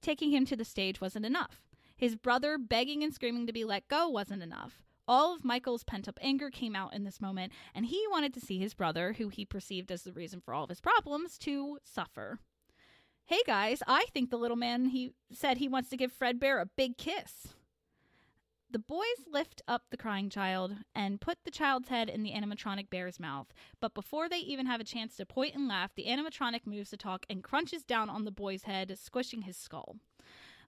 [0.00, 1.62] Taking him to the stage wasn't enough.
[1.96, 4.82] His brother begging and screaming to be let go wasn't enough.
[5.08, 8.40] All of Michael's pent up anger came out in this moment, and he wanted to
[8.40, 11.78] see his brother, who he perceived as the reason for all of his problems, to
[11.84, 12.40] suffer.
[13.24, 16.70] Hey guys, I think the little man he said he wants to give Fredbear a
[16.76, 17.48] big kiss.
[18.70, 22.90] The boys lift up the crying child and put the child's head in the animatronic
[22.90, 23.46] bear's mouth.
[23.80, 26.96] But before they even have a chance to point and laugh, the animatronic moves to
[26.96, 29.96] talk and crunches down on the boy's head, squishing his skull.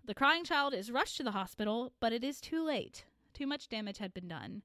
[0.04, 3.04] The crying child is rushed to the hospital, but it is too late.
[3.38, 4.62] Too much damage had been done.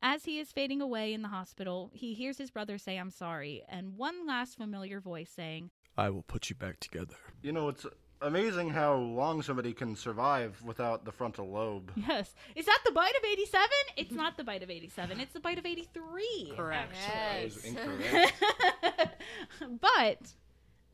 [0.00, 3.62] As he is fading away in the hospital, he hears his brother say, I'm sorry,
[3.68, 7.16] and one last familiar voice saying, I will put you back together.
[7.42, 7.84] You know, it's
[8.22, 11.92] amazing how long somebody can survive without the frontal lobe.
[11.96, 12.34] Yes.
[12.54, 13.68] Is that the bite of 87?
[13.98, 16.54] It's not the bite of 87, it's the bite of 83.
[16.56, 16.94] Correct.
[16.94, 18.32] That was incorrect.
[19.82, 20.32] but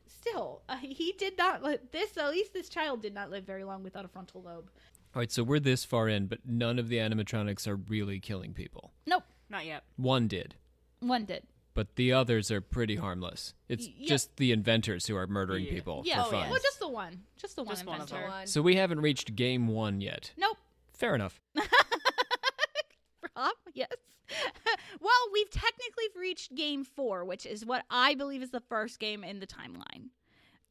[0.05, 3.63] still, uh, he did not live this, at least this child did not live very
[3.63, 4.69] long without a frontal lobe.
[5.13, 8.53] All right, so we're this far in, but none of the animatronics are really killing
[8.53, 8.93] people.
[9.05, 9.83] Nope, Not yet.
[9.97, 10.55] One did,
[11.01, 11.43] one did.
[11.73, 13.53] but the others are pretty harmless.
[13.67, 14.07] It's Y- yeah.
[14.07, 15.71] just the inventors who are murdering Yeah.
[15.73, 16.49] people Yeah, for oh, fun.
[16.49, 17.23] well, just the one.
[17.37, 18.29] Just the one Just one of inventor.
[18.29, 18.47] them.
[18.47, 20.31] So we haven't reached game one yet.
[20.37, 20.57] Nope.
[20.93, 21.41] Fair enough.
[23.35, 23.89] Rob, yes.
[25.01, 29.23] well, we've technically reached game four, which is what I believe is the first game
[29.25, 30.09] in the timeline.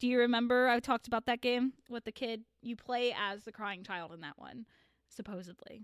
[0.01, 2.41] Do you remember I talked about that game with the kid?
[2.63, 4.65] You play as the crying child in that one,
[5.07, 5.83] supposedly.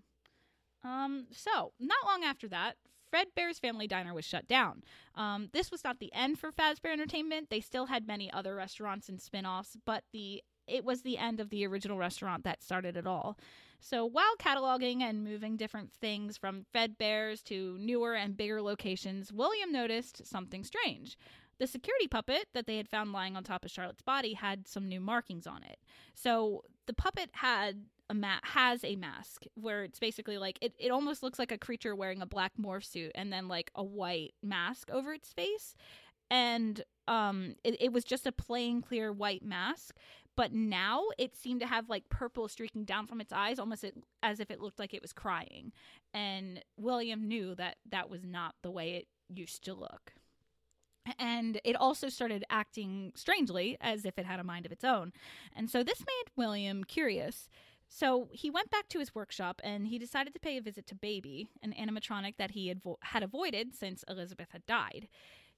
[0.84, 2.77] Um, so not long after that,
[3.12, 4.84] Fred Bear's Family Diner was shut down.
[5.13, 7.51] Um, this was not the end for Fazbear Entertainment.
[7.51, 11.51] They still had many other restaurants and spin-offs, but the it was the end of
[11.51, 13.38] the original restaurant that started it all.
[13.80, 19.32] So while cataloging and moving different things from Fred Bears to newer and bigger locations,
[19.32, 21.17] William noticed something strange.
[21.60, 24.88] The security puppet that they had found lying on top of Charlotte's body had some
[24.88, 25.80] new markings on it.
[26.13, 30.91] So the puppet had a ma- has a mask where it's basically like it, it
[30.91, 34.34] almost looks like a creature wearing a black morph suit and then like a white
[34.43, 35.76] mask over its face.
[36.30, 39.96] And um it, it was just a plain clear white mask
[40.36, 43.86] but now it seemed to have like purple streaking down from its eyes almost
[44.22, 45.72] as if it looked like it was crying
[46.13, 50.13] and william knew that that was not the way it used to look
[51.20, 55.12] and it also started acting strangely as if it had a mind of its own
[55.56, 57.50] and so this made william curious
[57.89, 60.96] so he went back to his workshop and he decided to pay a visit to
[60.96, 65.08] baby an animatronic that he had, vo- had avoided since elizabeth had died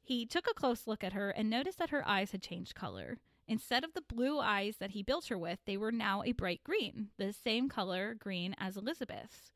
[0.01, 3.17] he took a close look at her and noticed that her eyes had changed color
[3.49, 6.63] Instead of the blue eyes that he built her with, they were now a bright
[6.63, 9.51] green, the same color green as Elizabeth's.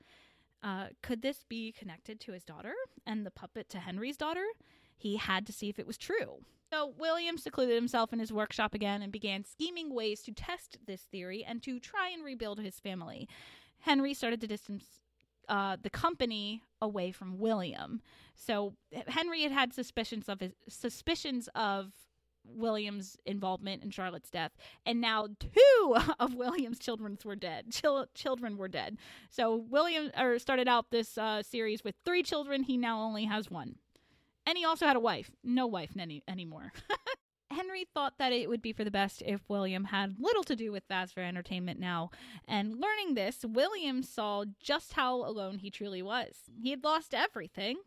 [0.64, 2.74] Uh, could this be connected to his daughter
[3.06, 4.46] and the puppet to Henry's daughter?
[4.96, 6.44] He had to see if it was true.
[6.72, 11.02] So William secluded himself in his workshop again and began scheming ways to test this
[11.02, 13.28] theory and to try and rebuild his family.
[13.82, 14.86] Henry started to distance
[15.50, 18.02] uh, the company away from William.
[18.36, 18.74] So
[19.08, 21.92] Henry had had suspicions of his suspicions of
[22.46, 24.52] William's involvement in Charlotte's death,
[24.86, 27.72] and now two of William's children were dead.
[27.72, 28.98] Chil- children were dead.
[29.30, 32.64] So William or started out this uh, series with three children.
[32.64, 33.76] He now only has one,
[34.46, 35.32] and he also had a wife.
[35.44, 36.72] No wife any- anymore.
[37.52, 40.72] Henry thought that it would be for the best if William had little to do
[40.72, 42.10] with Fazbear Entertainment now,
[42.48, 46.36] and learning this, William saw just how alone he truly was.
[46.62, 47.78] He had lost everything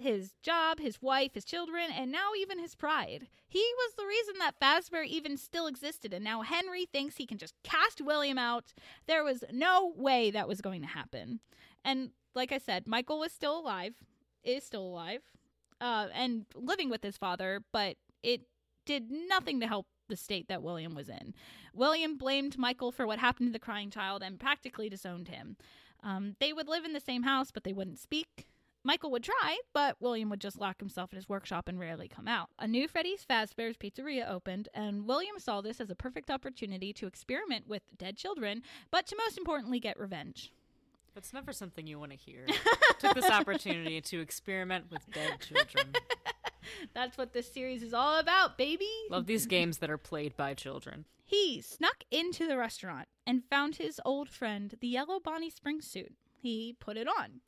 [0.00, 3.28] his job, his wife, his children, and now even his pride.
[3.46, 7.38] He was the reason that Fazbear even still existed, and now Henry thinks he can
[7.38, 8.72] just cast William out.
[9.06, 11.40] There was no way that was going to happen.
[11.84, 13.94] And like I said, Michael was still alive,
[14.42, 15.20] is still alive,
[15.80, 18.42] uh, and living with his father, but it
[18.86, 21.34] did nothing to help the state that William was in.
[21.72, 25.56] William blamed Michael for what happened to the crying child and practically disowned him.
[26.02, 28.48] Um, they would live in the same house, but they wouldn't speak.
[28.82, 32.26] Michael would try, but William would just lock himself in his workshop and rarely come
[32.26, 32.48] out.
[32.58, 37.06] A new Freddy's Fazbear's Pizzeria opened, and William saw this as a perfect opportunity to
[37.06, 40.50] experiment with dead children, but to most importantly get revenge.
[41.14, 42.46] That's never something you want to hear.
[42.98, 45.94] Took this opportunity to experiment with dead children.
[46.94, 48.88] That's what this series is all about, baby.
[49.10, 51.04] Love these games that are played by children.
[51.24, 56.12] He snuck into the restaurant and found his old friend, the yellow Bonnie Spring suit.
[56.40, 57.40] He put it on.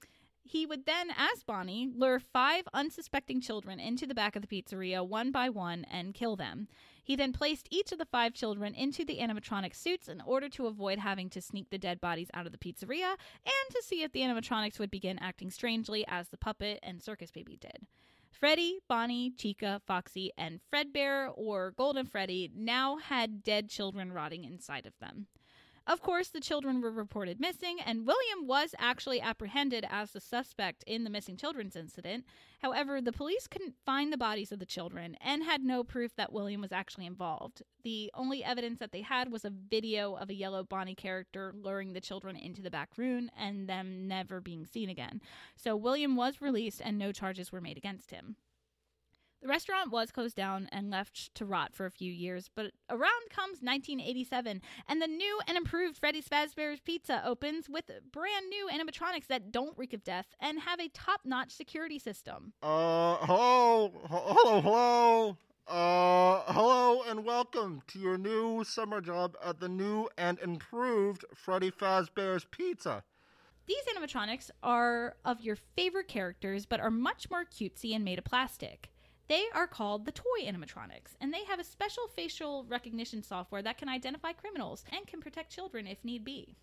[0.44, 5.06] He would then, as Bonnie, lure five unsuspecting children into the back of the pizzeria
[5.06, 6.68] one by one and kill them.
[7.02, 10.66] He then placed each of the five children into the animatronic suits in order to
[10.66, 14.12] avoid having to sneak the dead bodies out of the pizzeria and to see if
[14.12, 17.86] the animatronics would begin acting strangely as the puppet and circus baby did.
[18.30, 24.86] Freddy, Bonnie, Chica, Foxy, and Fredbear, or Golden Freddy, now had dead children rotting inside
[24.86, 25.26] of them.
[25.86, 30.84] Of course, the children were reported missing, and William was actually apprehended as the suspect
[30.86, 32.24] in the missing children's incident.
[32.60, 36.32] However, the police couldn't find the bodies of the children and had no proof that
[36.32, 37.62] William was actually involved.
[37.82, 41.92] The only evidence that they had was a video of a yellow Bonnie character luring
[41.92, 45.20] the children into the back room and them never being seen again.
[45.56, 48.36] So William was released and no charges were made against him.
[49.42, 53.28] The restaurant was closed down and left to rot for a few years, but around
[53.28, 59.26] comes 1987, and the new and improved Freddy's Fazbear's Pizza opens with brand new animatronics
[59.26, 62.52] that don't reek of death and have a top-notch security system.
[62.62, 65.36] Uh, hello, hello, hello.
[65.66, 71.72] Uh, hello and welcome to your new summer job at the new and improved Freddy
[71.72, 73.02] Fazbear's Pizza.
[73.66, 78.24] These animatronics are of your favorite characters, but are much more cutesy and made of
[78.24, 78.91] plastic.
[79.32, 83.78] They are called the toy animatronics, and they have a special facial recognition software that
[83.78, 86.54] can identify criminals and can protect children if need be.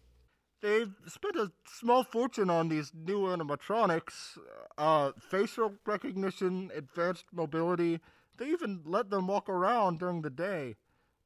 [0.62, 4.38] They've spent a small fortune on these new animatronics.
[4.78, 8.02] Uh, facial recognition, advanced mobility.
[8.38, 10.76] They even let them walk around during the day.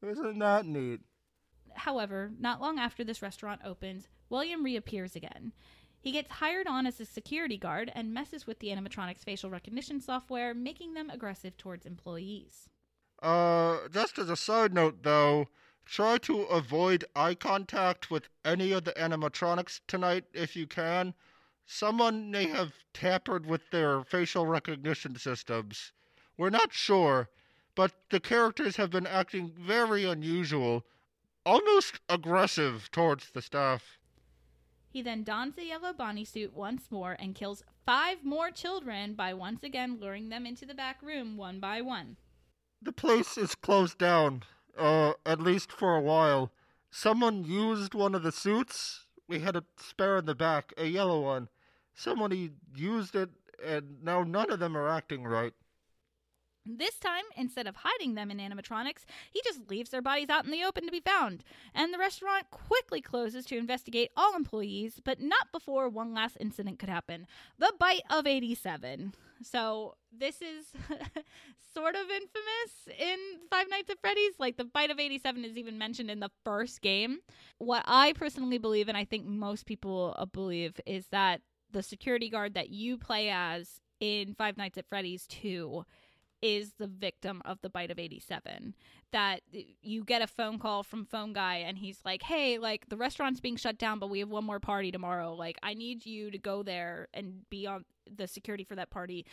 [0.02, 1.02] Isn't that neat?
[1.74, 5.52] However, not long after this restaurant opens, William reappears again.
[6.04, 10.02] He gets hired on as a security guard and messes with the animatronics' facial recognition
[10.02, 12.68] software, making them aggressive towards employees.
[13.22, 15.48] Uh, just as a side note though,
[15.86, 21.14] try to avoid eye contact with any of the animatronics tonight if you can.
[21.66, 25.94] Someone may have tampered with their facial recognition systems.
[26.36, 27.30] We're not sure,
[27.76, 30.84] but the characters have been acting very unusual,
[31.46, 33.98] almost aggressive towards the staff.
[34.94, 39.34] He then dons the yellow Bonnie suit once more and kills five more children by
[39.34, 42.18] once again luring them into the back room one by one.
[42.80, 44.44] The place is closed down,
[44.78, 46.52] uh, at least for a while.
[46.92, 49.08] Someone used one of the suits.
[49.28, 51.50] We had a spare in the back, a yellow one.
[51.96, 53.32] Somebody used it,
[53.66, 55.54] and now none of them are acting right.
[56.66, 60.52] This time, instead of hiding them in animatronics, he just leaves their bodies out in
[60.52, 61.44] the open to be found.
[61.74, 66.80] And the restaurant quickly closes to investigate all employees, but not before one last incident
[66.80, 67.28] could happen
[67.60, 69.14] the bite of 87.
[69.42, 70.68] So, this is
[71.74, 73.18] sort of infamous in
[73.50, 74.36] Five Nights at Freddy's.
[74.40, 77.20] Like, the bite of 87 is even mentioned in the first game.
[77.58, 82.54] What I personally believe, and I think most people believe, is that the security guard
[82.54, 85.86] that you play as in Five Nights at Freddy's 2
[86.44, 88.76] is the victim of the bite of 87
[89.14, 89.40] that
[89.82, 93.40] you get a phone call from phone guy and he's like hey like the restaurant's
[93.40, 95.34] being shut down but we have one more party tomorrow.
[95.34, 99.26] Like i need you to go there and be on the security for that party.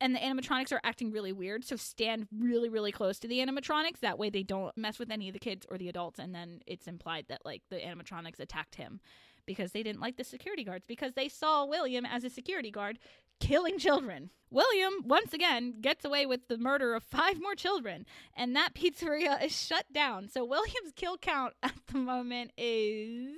[0.00, 4.00] And the animatronics are acting really weird so stand really really close to the animatronics.
[4.00, 6.62] That way they don't mess with any of the kids or the adults and then
[6.66, 9.00] it's implied that like the animatronics attacked him
[9.46, 12.98] because they didn't like the security guards because they saw william as a security guard
[13.40, 14.30] killing children.
[14.50, 19.42] William, once again, gets away with the murder of five more children, and that pizzeria
[19.44, 20.28] is shut down.
[20.28, 23.36] So William's kill count at the moment is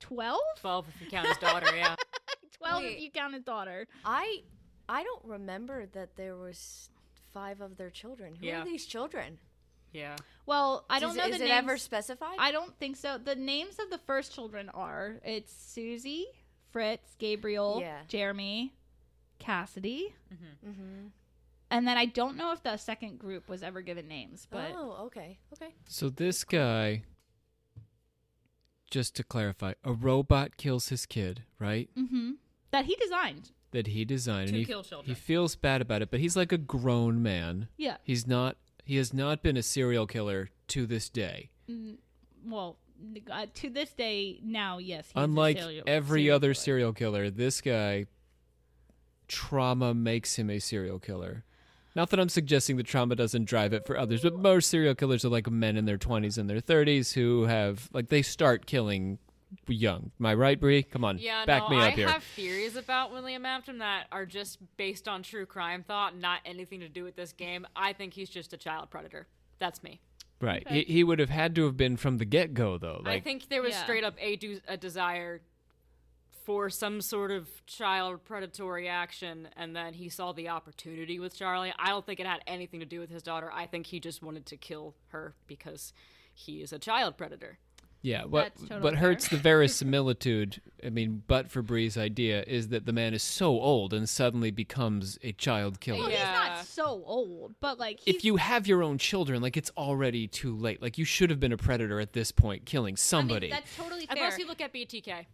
[0.00, 0.38] 12?
[0.60, 1.96] 12 if you count his daughter, yeah.
[2.58, 3.86] 12 if you count his daughter.
[4.04, 4.42] I
[4.88, 6.90] I don't remember that there was
[7.32, 8.34] five of their children.
[8.36, 8.62] Who Yeah.
[8.62, 9.38] are these children?
[9.92, 10.16] Yeah.
[10.44, 11.58] Well, I don't is, know Is the it names.
[11.64, 12.36] ever specified?
[12.38, 13.18] I don't think so.
[13.18, 16.26] The names of the first children are it's Susie,
[16.70, 18.00] Fritz, Gabriel, Yeah.
[18.06, 18.74] Jeremy,
[19.38, 20.14] Cassidy.
[20.32, 21.06] mm-hmm.
[21.70, 25.06] And then I don't know if the second group was ever given names, but oh,
[25.06, 25.74] okay, okay.
[25.88, 27.02] So this guy,
[28.90, 31.88] just to clarify, a robot kills his kid, right?
[31.96, 32.32] hmm
[32.72, 33.52] that he designed.
[33.70, 35.08] That he designed, To and he, kill children.
[35.08, 37.68] he feels bad about it, but he's like a grown man.
[37.76, 37.96] Yeah.
[38.02, 38.56] He's not.
[38.84, 41.50] He has not been a serial killer to this day.
[41.70, 41.96] Mm,
[42.44, 42.76] well,
[43.30, 45.06] uh, to this day now, yes.
[45.06, 46.54] he's a Unlike serial- every serial other killer.
[46.54, 48.06] serial killer, this guy
[49.28, 51.44] trauma makes him a serial killer.
[51.94, 55.24] Not that I'm suggesting the trauma doesn't drive it for others, but most serial killers
[55.24, 59.18] are like men in their 20s and their 30s who have like they start killing
[59.66, 60.10] young.
[60.20, 60.82] Am I right, Bree?
[60.82, 62.08] Come on, Yeah, back no, me I up here.
[62.08, 66.80] have theories about William Afton that are just based on true crime thought, not anything
[66.80, 67.66] to do with this game.
[67.74, 69.26] I think he's just a child predator.
[69.58, 70.00] That's me.
[70.38, 70.68] Right.
[70.68, 73.00] He, he would have had to have been from the get go, though.
[73.06, 73.82] I think there was Yeah.
[73.84, 75.40] straight up a, du- a desire
[76.46, 81.74] for some sort of child predatory action, and then he saw the opportunity with Charlie.
[81.76, 83.50] I don't think it had anything to do with his daughter.
[83.52, 85.92] I think he just wanted to kill her because
[86.32, 87.58] he is a child predator.
[88.02, 92.68] Yeah, what That's totally what hurts the verisimilitude, I mean, but for Bree's idea is
[92.68, 95.98] that the man is so old and suddenly becomes a child killer.
[96.02, 96.18] Well, Yeah.
[96.18, 99.72] he's not so old, but like he's, If you have your own children, like it's
[99.76, 100.80] already too late.
[100.80, 103.50] Like you should have been a predator at this point, killing I mean, somebody.
[103.50, 104.16] that's totally fair.
[104.16, 105.26] Unless you look at BTK.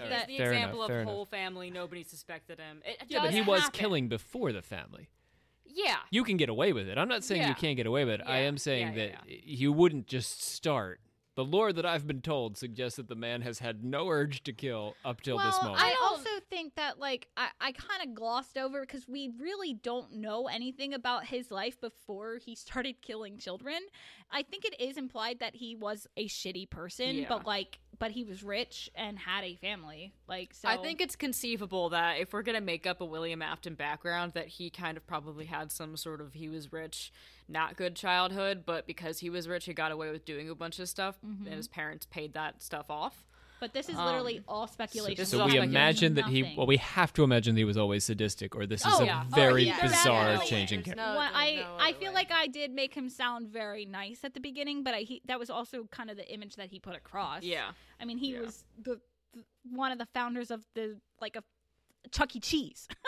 [0.00, 1.14] All That's the fair example enough, fair of enough.
[1.14, 2.82] whole family, nobody suspected him.
[2.84, 3.78] It Yeah, but does he was happen.
[3.78, 5.08] killing before the family.
[5.64, 5.96] Yeah.
[6.10, 6.96] You can get away with it.
[6.98, 7.48] I'm not saying Yeah.
[7.48, 8.26] you can't get away with it.
[8.26, 11.00] I Yeah, am saying yeah, yeah, that you wouldn't just start.
[11.34, 14.54] The lore that I've been told suggests that the man has had no urge to
[14.54, 15.82] kill up till well, this moment.
[15.82, 20.14] I also think that like I, I kind of glossed over because we really don't
[20.14, 23.80] know anything about his life before he started killing children.
[24.30, 27.26] I think it is implied that he was a shitty person, Yeah.
[27.28, 30.12] but like but he was rich and had a family.
[30.28, 33.74] Like so I think it's conceivable that if we're gonna make up a William Afton
[33.74, 37.12] background, that he kind of probably had some sort of he was rich,
[37.48, 40.78] not good childhood, but because he was rich, he got away with doing a bunch
[40.78, 41.46] of stuff, Mm-hmm.
[41.46, 43.24] and his parents paid that stuff off.
[43.58, 45.16] But this is literally Um, all speculation.
[45.16, 45.70] this so we speculation.
[45.70, 46.54] imagine that he.
[46.56, 49.06] Well, we have to imagine that he was always sadistic, or this is Oh, a
[49.06, 49.24] yeah.
[49.26, 49.80] Oh, very yeah.
[49.80, 51.02] bizarre There's no change in character.
[51.02, 52.14] No, Well, I no I feel way.
[52.16, 55.38] like I did make him sound very nice at the beginning, but I he, that
[55.38, 57.42] was also kind of the image that he put across.
[57.44, 57.70] Yeah.
[57.98, 58.40] I mean, he Yeah.
[58.40, 59.00] was the,
[59.32, 61.42] the one of the founders of the like a
[62.12, 62.40] Chuck E.
[62.40, 62.88] Cheese.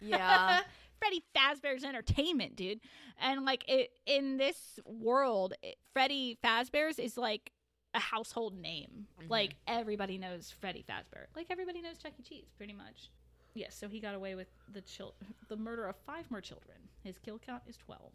[0.00, 0.60] Yeah.
[0.98, 2.80] Freddy Fazbear's Entertainment, dude,
[3.20, 7.50] and like it in this world, it, Freddy Fazbear's is like
[7.94, 9.06] a household name.
[9.28, 11.26] Like everybody knows Freddy Fazbear.
[11.36, 12.22] Like everybody knows Chuck E.
[12.22, 13.10] Cheese, pretty much.
[13.54, 15.14] Yes, so he got away with the chil-
[15.48, 16.78] the murder of five more children.
[17.04, 18.12] His kill count is twelve.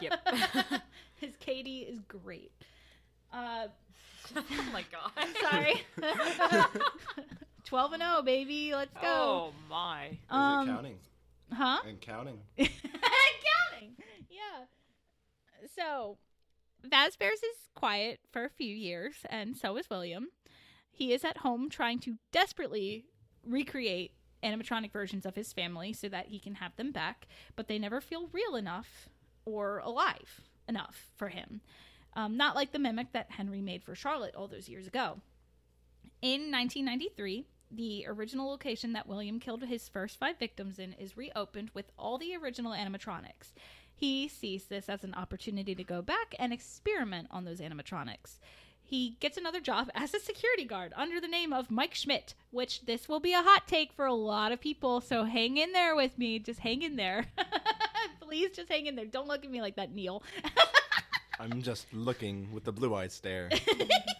[0.00, 0.28] Yep.
[1.16, 2.50] His KD is great.
[3.32, 3.68] Uh,
[4.36, 4.42] oh
[4.72, 5.12] my god.
[5.50, 5.82] sorry.
[7.64, 8.72] Twelve and zero, baby.
[8.74, 9.00] Let's go.
[9.04, 10.06] Oh my.
[10.08, 10.98] Is Um, it counting?
[11.52, 11.78] Huh?
[11.86, 12.38] And counting.
[12.58, 13.92] And counting.
[14.30, 14.64] Yeah.
[15.76, 16.16] So,
[16.88, 20.28] Fazbear's is quiet for a few years, and so is William.
[20.90, 23.06] He is at home trying to desperately
[23.44, 24.12] recreate
[24.42, 27.26] animatronic versions of his family so that he can have them back,
[27.56, 29.08] but they never feel real enough
[29.44, 31.60] or alive enough for him.
[32.14, 35.20] Um, not like the mimic that Henry made for Charlotte all those years ago.
[36.20, 41.70] In 1993, the original location that William killed his first five victims in is reopened
[41.72, 43.54] with all the original animatronics.
[44.02, 48.40] He sees this as an opportunity to go back and experiment on those animatronics.
[48.82, 52.84] He gets another job as a security guard under the name of Mike Schmidt, which
[52.84, 55.94] this will be a hot take for a lot of people, so hang in there
[55.94, 56.40] with me.
[56.40, 57.26] Just hang in there.
[58.20, 59.06] Please just hang in there.
[59.06, 60.24] Don't look at me like that, Neil.
[61.38, 63.50] I'm just looking with the blue eyed stare.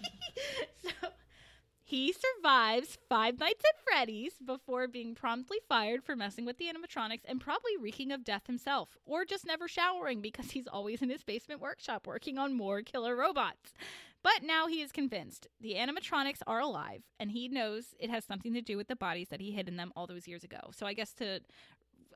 [1.92, 7.20] he survives Five Nights at Freddy's before being promptly fired for messing with the animatronics
[7.26, 11.22] and probably reeking of death himself, or just never showering because he's always in his
[11.22, 13.74] basement workshop working on more killer robots.
[14.22, 18.54] But now he is convinced the animatronics are alive, and he knows it has something
[18.54, 20.70] to do with the bodies that he hid in them all those years ago.
[20.70, 21.40] So I guess to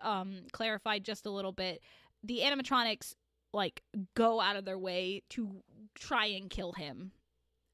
[0.01, 1.83] um, clarify just a little bit,
[2.25, 3.15] the animatronics
[3.53, 3.83] like
[4.15, 5.63] go out of their way to
[5.95, 7.13] try and kill him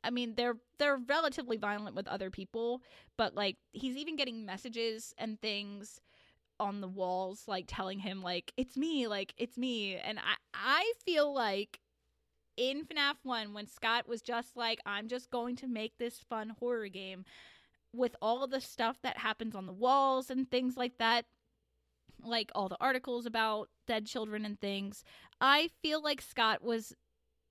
[0.05, 2.83] I mean, they're they're relatively violent with other people,
[3.17, 6.01] but like he's even getting messages and things
[6.61, 9.97] on the walls like telling him like it's me, like it's me.
[9.97, 11.81] And I I feel like
[12.57, 16.51] in FNAF 1 when Scott was just like I'm just going to make this fun
[16.61, 17.25] horror game
[17.93, 21.27] with all the stuff that happens on the walls and things like that,
[22.25, 25.05] like all the articles about dead children and things,
[25.41, 26.95] I feel like Scott was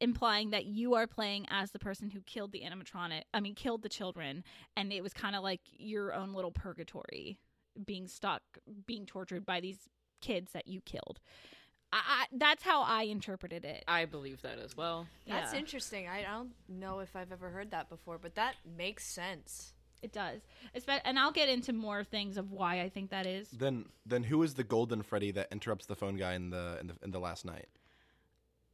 [0.02, 3.84] implying that you are playing as the person who killed the animatronic i mean killed
[3.84, 4.43] the children
[4.76, 7.38] and it was kind of like your own little purgatory
[7.86, 8.41] being stuck
[8.86, 9.88] being tortured by these
[10.22, 11.20] kids that you killed
[11.93, 15.08] I, I that's how i interpreted it I believe that as well.
[15.28, 15.60] That's Yeah.
[15.60, 16.08] interesting.
[16.08, 19.74] I don't know if I've ever heard that before, but that makes sense.
[20.02, 20.41] it does
[21.06, 24.41] and i'll get into more things of why i think that is then then who
[24.41, 27.20] is the golden Freddy that interrupts the phone guy in the in the in the
[27.20, 27.68] last night?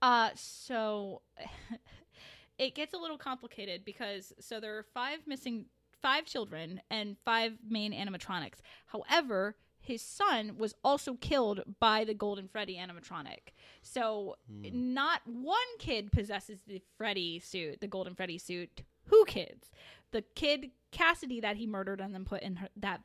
[0.02, 1.22] Uh, so
[2.58, 5.66] it gets a little complicated because so there are five missing,
[6.02, 8.60] five children and five main animatronics.
[8.88, 13.54] However, his son was also killed by the Golden Freddy animatronic.
[13.82, 18.84] So not one kid possesses the Freddy suit, the Golden Freddy suit.
[19.06, 19.72] Who kids,
[20.12, 23.02] the kid Cassidy that he murdered and then put in her, that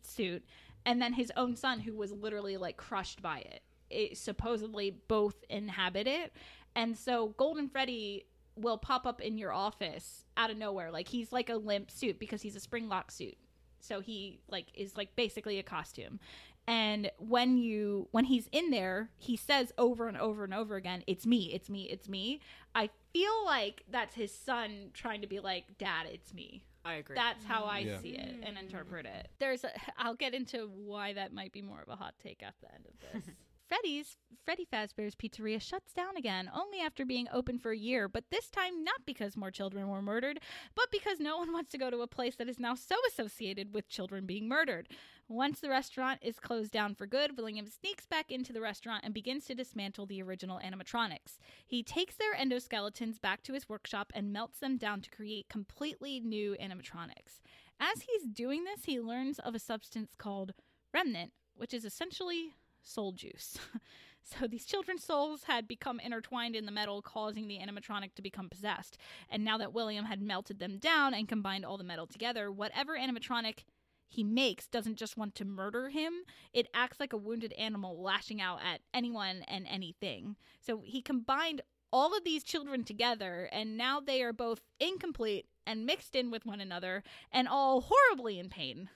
[0.00, 0.42] suit,
[0.86, 3.62] and then his own son who was literally like crushed by it.
[3.90, 6.32] It supposedly both inhabit it,
[6.74, 8.26] and so Golden Freddy
[8.56, 10.90] will pop up in your office out of nowhere.
[10.90, 13.36] Like he's like a limp suit because he's a spring lock suit.
[13.80, 16.20] So he like is like basically a costume.
[16.66, 21.02] And when you when he's in there, he says over and over and over again,
[21.06, 22.40] "It's me, it's me, it's me."
[22.74, 27.14] I feel like that's his son trying to be like, "Dad, it's me." I agree.
[27.16, 27.98] That's how I Yeah.
[28.00, 29.28] see it and interpret it.
[29.38, 32.54] There's a I'll get into why that might be more of a hot take at
[32.60, 33.34] the end of this.
[33.70, 38.24] Freddy's Freddy Fazbear's Pizzeria shuts down again only after being open for a year, but
[38.28, 40.40] this time not because more children were murdered,
[40.74, 43.72] but because no one wants to go to a place that is now so associated
[43.72, 44.88] with children being murdered.
[45.28, 49.14] Once the restaurant is closed down for good, William sneaks back into the restaurant and
[49.14, 51.38] begins to dismantle the original animatronics.
[51.64, 56.18] He takes their endoskeletons back to his workshop and melts them down to create completely
[56.18, 57.38] new animatronics.
[57.78, 60.54] As he's doing this, he learns of a substance called
[60.92, 63.58] remnant, which is essentially soul juice.
[64.22, 68.48] so these children's souls had become intertwined in the metal, causing the animatronic to become
[68.48, 68.98] possessed.
[69.30, 72.96] And now that William had melted them down and combined all the metal together, whatever
[72.96, 73.64] animatronic
[74.08, 76.12] he makes doesn't just want to murder him,
[76.52, 80.36] it acts like a wounded animal lashing out at anyone and anything.
[80.60, 81.62] So he combined
[81.92, 86.46] all of these children together, and now they are both incomplete and mixed in with
[86.46, 87.02] one another,
[87.32, 88.90] and all horribly in pain.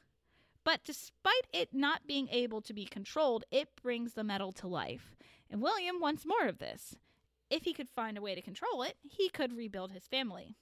[0.65, 5.15] But despite it not being able to be controlled, it brings the metal to life.
[5.51, 6.97] And William wants more of this.
[7.51, 10.57] If he could find a way to control it, he could rebuild his family.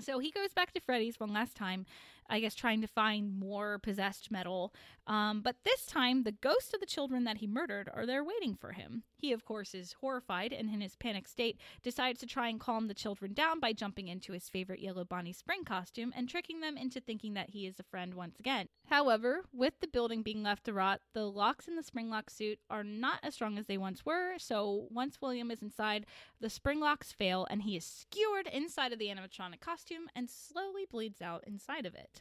[0.00, 1.84] So he goes back to Freddy's one last time,
[2.28, 4.74] I guess trying to find more possessed metal.
[5.06, 8.54] Um, but this time, the ghosts of the children that he murdered are there waiting
[8.54, 9.04] for him.
[9.16, 12.86] He, of course, is horrified and in his panic state decides to try and calm
[12.86, 16.76] the children down by jumping into his favorite Yellow Bonnie spring costume and tricking them
[16.76, 18.68] into thinking that he is a friend once again.
[18.86, 22.58] However, with the building being left to rot, the locks in the spring lock suit
[22.70, 24.38] are not as strong as they once were.
[24.38, 26.06] So once William is inside,
[26.40, 30.86] the spring locks fail and he is skewered inside of the animatronic costume and slowly
[30.88, 32.17] bleeds out inside of it.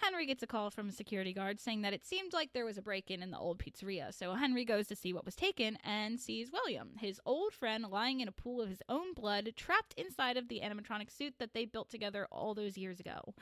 [0.00, 2.78] Henry gets a call from a security guard saying that it seemed like there was
[2.78, 4.14] a break in in the old pizzeria.
[4.14, 8.20] So Henry goes to see what was taken and sees William, his old friend, lying
[8.20, 11.64] in a pool of his own blood, trapped inside of the animatronic suit that they
[11.64, 13.34] built together all those years ago.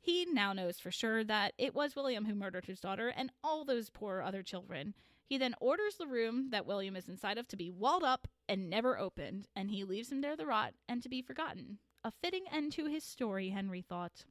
[0.00, 3.64] He now knows for sure that it was William who murdered his daughter and all
[3.64, 4.94] those poor other children.
[5.26, 8.70] He then orders the room that William is inside of to be walled up and
[8.70, 11.78] never opened, and he leaves him there to rot and to be forgotten.
[12.04, 14.24] A fitting end to his story, Henry thought.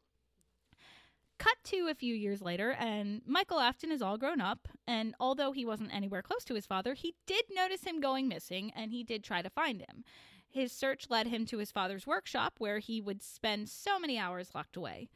[1.39, 5.51] Cut to a few years later, and Michael Afton is all grown up, and although
[5.51, 9.03] he wasn't anywhere close to his father, he did notice him going missing, and he
[9.03, 10.03] did try to find him.
[10.49, 14.55] His search led him to his father's workshop, where he would spend so many hours
[14.55, 15.09] locked away.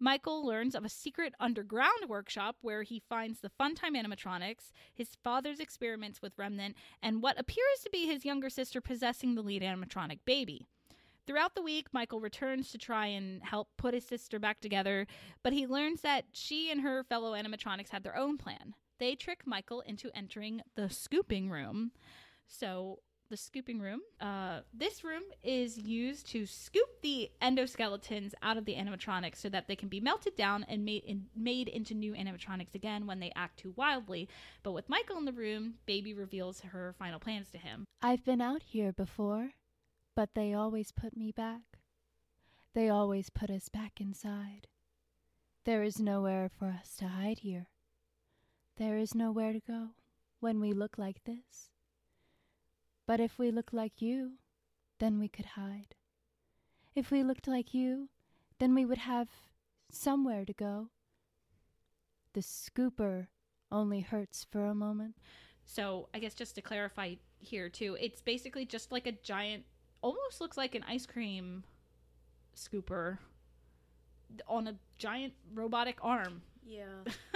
[0.00, 5.60] Michael learns of a secret underground workshop where he finds the Funtime animatronics, his father's
[5.60, 10.20] experiments with Remnant, and what appears to be his younger sister possessing the lead animatronic
[10.24, 10.66] baby.
[11.28, 15.06] Throughout the week, Michael returns to try and help put his sister back together,
[15.42, 18.74] but he learns that she and her fellow animatronics had their own plan.
[18.98, 21.92] They trick Michael into entering the scooping room.
[22.46, 28.64] So, the scooping room, uh, this room is used to scoop the endoskeletons out of
[28.64, 32.14] the animatronics so that they can be melted down and made in, made into new
[32.14, 34.30] animatronics again when they act too wildly.
[34.62, 37.84] But with Michael in the room, Baby reveals her final plans to him.
[38.00, 39.50] I've been out here before,
[40.18, 41.78] but they always put me back.
[42.74, 44.66] They always put us back inside.
[45.64, 47.68] There is nowhere for us to hide here.
[48.78, 49.90] There is nowhere to go
[50.40, 51.70] when we look like this.
[53.06, 54.38] But if we look like you,
[54.98, 55.94] then we could hide.
[56.96, 58.08] If we looked like you,
[58.58, 59.28] then we would have
[59.88, 60.88] somewhere to go.
[62.32, 63.28] The scooper
[63.70, 65.14] only hurts for a moment.
[65.64, 69.62] So, I guess just to clarify here too, it's basically just like a giant,
[70.00, 71.64] almost looks like an ice cream
[72.56, 73.18] scooper
[74.46, 76.42] on a giant robotic arm.
[76.64, 76.84] Yeah.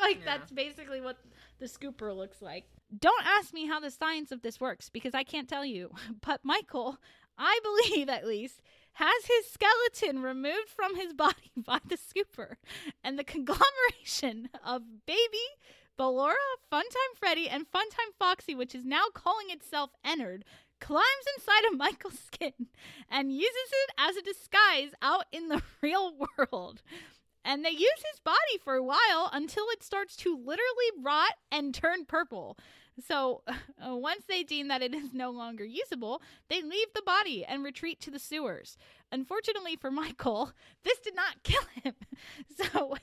[0.00, 0.24] like Yeah.
[0.24, 1.18] that's basically what
[1.58, 2.64] the scooper looks like.
[2.98, 5.90] Don't ask me how the science of this works because I can't tell you.
[6.26, 6.98] But Michael,
[7.38, 8.60] I believe at least,
[8.94, 12.54] has his skeleton removed from his body by the scooper.
[13.04, 15.46] And the conglomeration of baby,
[15.98, 16.34] Ballora,
[16.72, 20.44] Funtime Freddy, and Funtime Foxy, which is now calling itself Ennard,
[20.80, 21.04] climbs
[21.36, 22.68] inside of Michael's skin
[23.10, 26.82] and uses it as a disguise out in the real world.
[27.44, 31.74] And they use his body for a while until it starts to literally rot and
[31.74, 32.58] turn purple.
[33.06, 37.44] So, uh, once they deem that it is no longer usable, they leave the body
[37.44, 38.76] and retreat to the sewers.
[39.10, 40.52] Unfortunately for Michael,
[40.84, 41.94] this did not kill him.
[42.56, 42.96] So,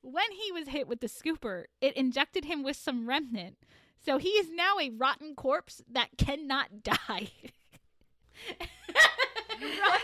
[0.00, 3.56] when he was hit with the scooper, it injected him with some remnant.
[4.04, 7.28] So, he is now a rotten corpse that cannot die.
[9.60, 10.00] Rob,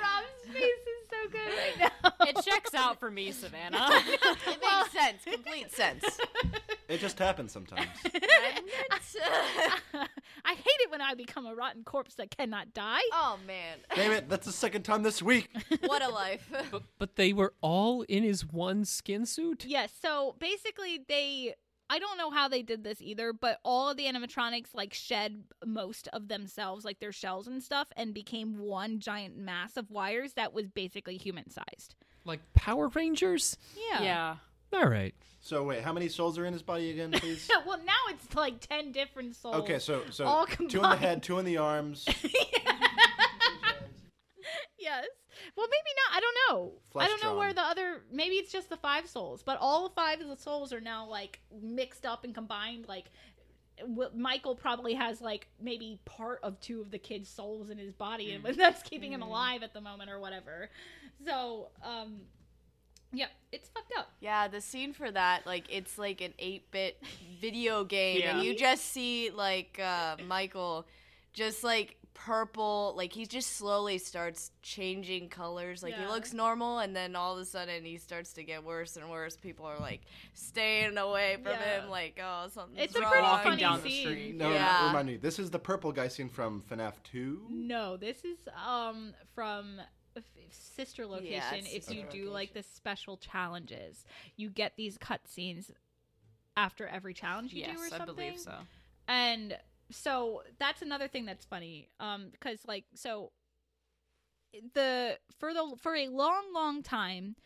[0.00, 2.26] Rob's face is so good right now.
[2.26, 3.88] It checks out for me, Savannah.
[4.46, 5.22] It makes sense.
[5.24, 6.04] Complete sense.
[6.88, 7.88] It just happens sometimes.
[10.44, 13.00] I hate it when I become a rotten corpse that cannot die.
[13.12, 15.48] oh man, Damn it, that's the second time this week.
[15.84, 16.48] what a life!
[16.70, 19.64] But but they were all in his one skin suit.
[19.66, 21.54] Yes, so basically they
[21.92, 25.44] I don't know how they did this either, but all of the animatronics like shed
[25.62, 30.32] most of themselves, like their shells and stuff, and became one giant mass of wires
[30.32, 31.94] that was basically human sized.
[32.24, 33.58] Like Power Rangers.
[33.90, 34.02] Yeah.
[34.02, 34.36] Yeah.
[34.72, 35.14] All right.
[35.42, 37.50] So wait, how many souls are in his body again, please?
[37.66, 39.56] well, now it's like ten different souls.
[39.56, 42.08] Okay, so so All two in the head, two in the arms.
[44.78, 45.04] yes.
[45.56, 46.16] Well, maybe not.
[46.16, 46.72] I don't know.
[47.00, 48.02] I don't know where the other.
[48.12, 51.40] Maybe it's just the five souls, but all five of the souls are now like
[51.60, 52.86] mixed up and combined.
[52.88, 53.06] Like
[53.78, 57.92] w- Michael probably has like maybe part of two of the kid's souls in his
[57.92, 60.70] body, and that's keeping him alive at the moment or whatever.
[61.24, 62.22] So, um,
[63.12, 64.10] yeah, it's fucked up.
[64.20, 67.02] Yeah, the scene for that, like, it's like an 8 bit
[67.40, 70.86] video game, and you just see, like, uh, Michael
[71.32, 75.82] just, like, purple, like, he just slowly starts changing colors.
[75.82, 78.96] Like, he looks normal, and then all of a sudden he starts to get worse
[78.96, 79.36] and worse.
[79.36, 80.02] People are, like,
[80.34, 81.82] staying away from Yeah.
[81.82, 82.78] him, like, oh, something.
[82.82, 84.06] It's a pretty Walking funny down the scene.
[84.08, 84.36] street.
[84.36, 84.86] No, Yeah.
[84.88, 85.16] remind me.
[85.16, 87.46] This is the purple guy scene from FNAF 2.
[87.50, 89.80] No, this is um from
[90.50, 91.30] sister location.
[91.32, 94.04] Yes, if you sister do like the special challenges,
[94.36, 95.70] you get these cutscenes
[96.56, 98.54] after every challenge you Yes, do or I believe so.
[99.08, 99.56] And
[99.92, 101.88] so that's another thing that's funny.
[102.00, 103.32] Um, because like so
[104.74, 107.36] the for the for a long, long time,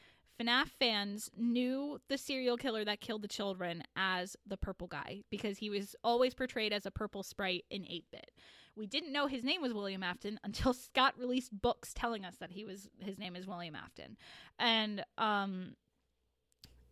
[0.40, 5.58] FNAF fans knew the serial killer that killed the children as the purple guy because
[5.58, 8.30] he was always portrayed as a purple sprite in 8 bit.
[8.76, 12.50] We didn't know his name was William Afton until Scott released books telling us that
[12.50, 14.16] he was his name is William Afton.
[14.58, 15.74] And um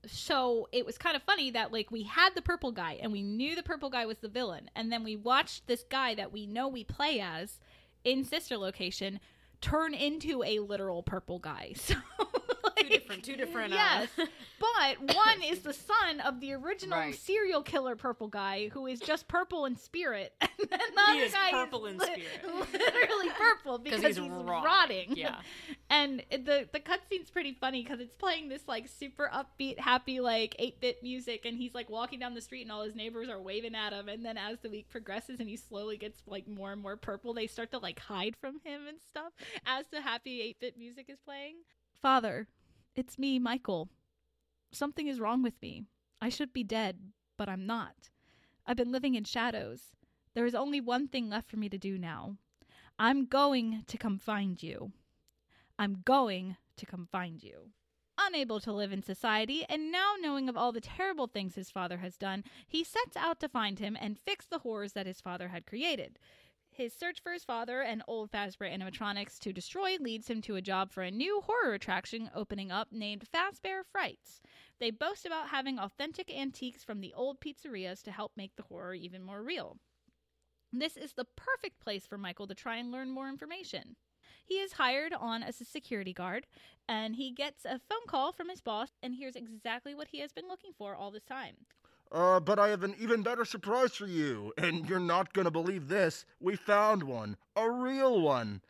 [0.07, 3.23] so it was kind of funny that like we had the purple guy and we
[3.23, 6.47] knew the purple guy was the villain and then we watched this guy that we
[6.47, 7.59] know we play as
[8.05, 9.21] in sister location
[9.65, 11.75] turn into a literal purple guy.
[11.85, 11.95] So
[12.85, 13.73] Two different, two different.
[13.73, 14.09] Uh, yes
[14.61, 17.15] but one is the son of the original Right.
[17.15, 21.21] serial killer purple guy who is just purple in spirit and then the He other
[21.25, 22.73] is guy purple is in li- spirit.
[22.73, 24.65] literally purple because he's he's, rotting.
[24.65, 25.41] rotting Yeah.
[25.91, 30.21] and it- the the cutscene's pretty funny because it's playing this like super upbeat, happy
[30.21, 33.29] like eight bit music, and he's like walking down the street, and all his neighbors
[33.29, 34.09] are waving at him.
[34.09, 37.33] And then as the week progresses, and he slowly gets like more and more purple,
[37.35, 39.33] they start to like hide from him and stuff
[39.67, 41.57] as the happy eight bit music is playing.
[42.03, 42.47] Father,
[42.97, 43.89] it's me, Michael.
[44.73, 45.85] Something is wrong with me.
[46.21, 46.99] I should be dead,
[47.37, 48.11] but I'm not.
[48.67, 49.93] I've been living in shadows.
[50.35, 52.37] There is only one thing left for me to do now.
[52.99, 54.93] I'm going to come find you.
[55.79, 57.71] I'm going to come find you.
[58.17, 61.99] Unable to live in society, and now knowing of all the terrible things his father
[61.99, 65.49] has done, he sets out to find him and fix the horrors that his father
[65.49, 66.19] had created.
[66.77, 70.61] His search for his father and old Fazbear animatronics to destroy leads him to a
[70.61, 74.41] job for a new horror attraction opening up named Fazbear Frights.
[74.81, 78.93] They boast about having authentic antiques from the old pizzerias to help make the horror
[78.93, 79.79] even more real.
[80.73, 83.95] This is the perfect place for Michael to try and learn more information.
[84.45, 86.49] He is hired on as a security guard,
[86.89, 90.33] and he gets a phone call from his boss and hears exactly what he has
[90.33, 91.55] been looking for all this time.
[92.15, 95.89] Uh, but I have an even better surprise for you, and you're not gonna believe
[95.89, 96.25] this.
[96.39, 98.61] We found one, a real one.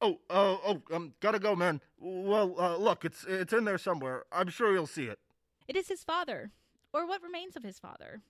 [0.00, 1.80] Oh, uh, oh, um, gotta go, man.
[1.98, 4.22] Well, uh, look, it's it's in there somewhere.
[4.30, 5.18] I'm sure you'll see it.
[5.66, 6.52] It is his father,
[6.92, 8.22] or what remains of his father.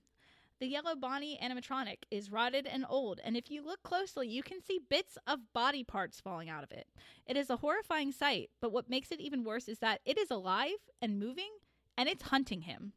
[0.59, 4.63] The yellow Bonnie animatronic is rotted and old, and if you look closely, you can
[4.63, 6.87] see bits of body parts falling out of it.
[7.27, 10.31] It is a horrifying sight, but what makes it even worse is that it is
[10.31, 11.51] alive and moving,
[11.99, 12.95] and it's hunting him.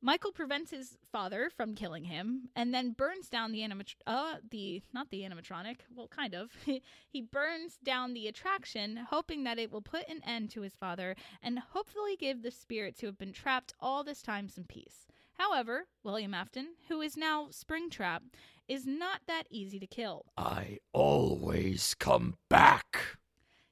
[0.00, 4.80] Michael prevents his father from killing him, and then burns down the animat uh the
[4.92, 6.52] not the animatronic, well kind of.
[7.08, 11.16] he burns down the attraction, hoping that it will put an end to his father
[11.42, 15.06] and hopefully give the spirits who have been trapped all this time some peace.
[15.32, 18.20] However, William Afton, who is now Springtrap,
[18.68, 20.26] is not that easy to kill.
[20.36, 23.18] I always come back.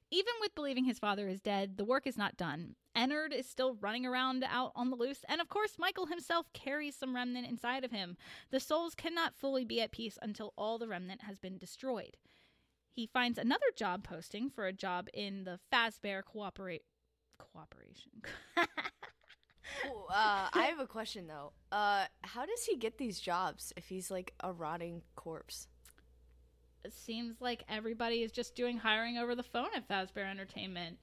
[0.09, 2.75] Even with believing his father is dead, the work is not done.
[2.97, 6.95] Ennard is still running around out on the loose, and of course, Michael himself carries
[6.95, 8.17] some remnant inside of him.
[8.49, 12.17] The souls cannot fully be at peace until all the remnant has been destroyed.
[12.89, 16.83] He finds another job posting for a job in the Fazbear Cooperate
[17.37, 18.11] Cooperation.
[19.85, 21.51] Ooh, uh, I have a question though.
[21.71, 25.67] Uh, how does he get these jobs if he's like a rotting corpse?
[26.87, 30.97] it seems like everybody is just doing hiring over the phone at Fazbear Entertainment.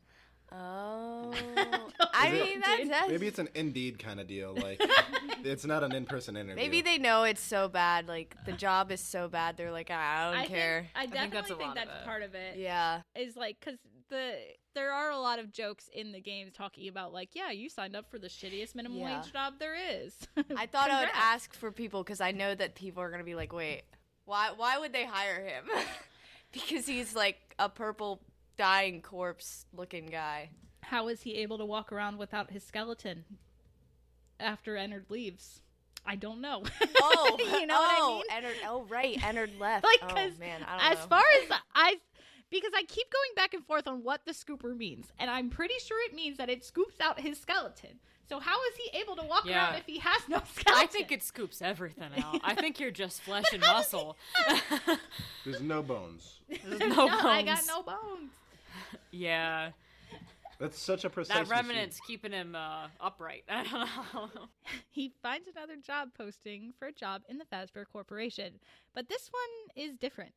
[0.57, 1.33] Oh,
[2.15, 4.55] I it- mean that's, that's Maybe it's an Indeed kind of deal.
[4.55, 4.81] Like
[5.45, 6.57] it's not an in-person interview.
[6.57, 8.07] maybe they know it's so bad.
[8.09, 9.57] Like the job is so bad.
[9.57, 10.81] They're like, I don't I care.
[10.81, 12.05] Think, I think definitely that's a think lot of that's it.
[12.05, 12.57] part of it.
[12.59, 13.01] yeah.
[13.17, 13.79] is like because
[14.11, 14.35] the
[14.75, 17.97] there are a lot of jokes in the games talking about like yeah you signed
[17.97, 19.21] up for the shittiest minimum Yeah.
[19.23, 20.15] wage job there is
[20.57, 23.35] I thought I would ask for people because I know that people are gonna be
[23.35, 23.83] like, wait,
[24.27, 24.51] why?
[24.57, 25.65] Why would they hire him?
[26.53, 28.21] because he's like a purple
[28.57, 30.51] dying corpse looking guy.
[30.83, 33.25] how is he able to walk around without his skeleton
[34.41, 35.61] after Ennard leaves
[36.07, 36.63] I don't know
[37.01, 39.85] Oh, you know oh, what I oh, mean Ennard, oh, right, Ennard left.
[39.85, 41.09] like oh because man, I don't as know.
[41.09, 41.97] far as I
[42.51, 45.75] because I keep going back and forth on what the scooper means and I'm pretty
[45.85, 47.99] sure it means that it scoops out his skeleton
[48.29, 49.67] so how is he able to walk Yeah.
[49.71, 52.41] around if he has no skeleton I think it scoops everything out.
[52.45, 54.17] I think you're just flesh and muscle.
[55.45, 56.41] There's no bones.
[56.49, 58.31] There's no, no, I got no bones
[59.13, 59.71] Yeah,
[60.59, 61.35] That's such a precise.
[61.37, 61.67] that machine.
[61.69, 63.45] remnant's keeping him uh, upright.
[63.49, 63.89] I don't
[64.35, 64.47] know.
[64.91, 68.55] he finds another job posting for a job in the Fazbear Corporation.
[68.95, 70.33] But this one is different.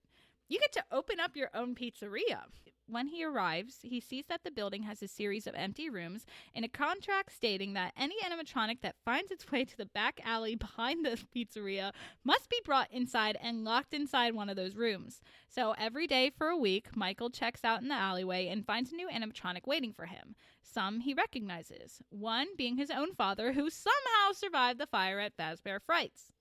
[0.50, 2.44] You get to open up your own pizzeria.
[2.90, 6.26] When he arrives, he sees that the building has a series of empty rooms
[6.56, 10.56] and a contract stating that any animatronic that finds its way to the back alley
[10.56, 11.92] behind the pizzeria
[12.24, 15.20] must be brought inside and locked inside one of those rooms.
[15.50, 18.96] So every day for a week, Michael checks out in the alleyway and finds a
[18.96, 20.36] new animatronic waiting for him.
[20.64, 25.80] Some he recognizes, one being his own father, who somehow survived the fire at Fazbear
[25.86, 26.32] Frights.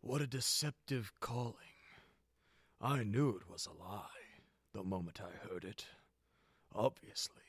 [0.00, 1.54] What a deceptive calling.
[2.80, 4.17] I knew it was a lie
[4.78, 5.86] the moment I heard it.
[6.72, 7.42] Obviously.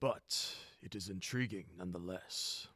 [0.00, 2.66] But it is intriguing nonetheless.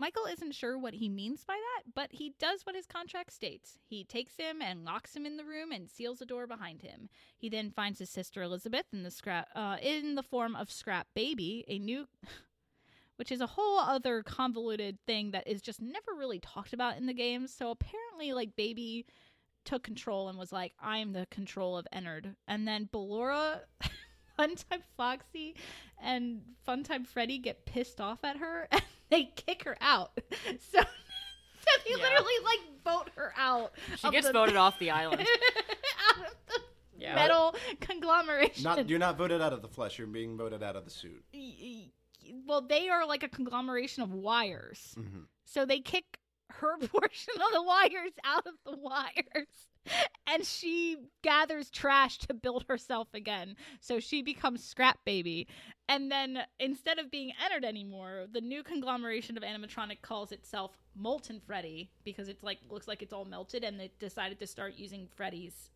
[0.00, 3.78] Michael isn't sure what he means by that, but he does what his contract states.
[3.88, 7.08] He takes him and locks him in the room and seals the door behind him.
[7.38, 11.06] He then finds his sister Elizabeth in the scrap uh, in the form of Scrap
[11.14, 12.08] Baby, a new
[13.16, 17.06] which is a whole other convoluted thing that is just never really talked about in
[17.06, 17.54] the games.
[17.54, 19.06] So apparently like Baby
[19.66, 22.34] took control and was like, I am the control of Ennard.
[22.48, 23.60] And then Ballora
[24.38, 25.54] Funtime Foxy
[26.02, 30.18] and Funtime Freddy get pissed off at her and they kick her out.
[30.70, 31.96] So, so they Yeah.
[31.96, 33.72] literally like vote her out.
[33.96, 35.20] She gets the- voted off the island.
[35.20, 36.60] out of the
[36.98, 37.14] Yeah.
[37.16, 38.62] metal conglomeration.
[38.62, 39.98] Not you're not voted out of the flesh.
[39.98, 41.24] You're being voted out of the suit.
[41.34, 41.90] Y- y-
[42.46, 44.94] well, they are like a conglomeration of wires.
[44.96, 46.18] hmm So they kick
[46.50, 49.68] her portion of the wires out of the wires.
[50.26, 53.54] And she gathers trash to build herself again.
[53.80, 55.46] So she becomes Scrap Baby.
[55.88, 61.40] And then instead of being Ennard anymore, the new conglomeration of animatronic calls itself Molten
[61.46, 65.08] Freddy because it's like looks like it's all melted and they decided to start using
[65.14, 65.70] Freddy's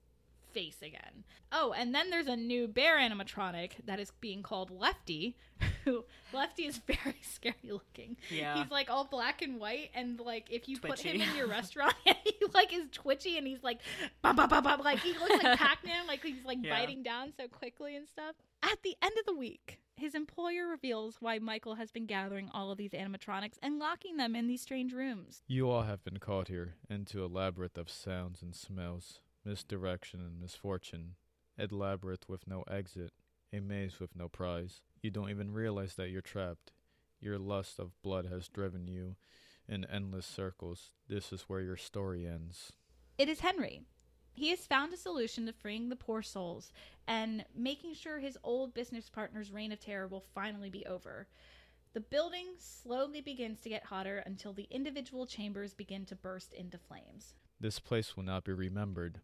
[0.52, 1.24] face again.
[1.52, 5.36] Oh, and then there's a new bear animatronic that is being called Lefty,
[5.84, 8.16] who Lefty is very scary looking.
[8.30, 8.62] Yeah.
[8.62, 11.94] He's like all black and white, and like if you put him in your restaurant,
[12.04, 13.78] he like is twitchy and he's like,
[14.22, 16.78] bum, bum, bum, bum, like he looks like Pac-Man, like he's like Yeah.
[16.78, 18.34] biting down so quickly and stuff.
[18.62, 22.70] At the end of the week, his employer reveals why Michael has been gathering all
[22.70, 25.42] of these animatronics and locking them in these strange rooms.
[25.46, 30.40] You all have been caught here into a labyrinth of sounds and smells, misdirection and
[30.40, 31.14] misfortune,
[31.58, 33.12] a labyrinth with no exit,
[33.52, 34.80] a maze with no prize.
[35.02, 36.72] You don't even realize that you're trapped.
[37.20, 39.16] Your lust of blood has driven you
[39.68, 40.90] in endless circles.
[41.08, 42.72] This is where your story ends.
[43.18, 43.82] It is Henry.
[44.32, 46.72] He has found a solution to freeing the poor souls
[47.06, 51.26] and making sure his old business partner's reign of terror will finally be over.
[51.92, 56.78] The building slowly begins to get hotter until the individual chambers begin to burst into
[56.78, 57.34] flames.
[57.58, 59.20] This place will not be remembered,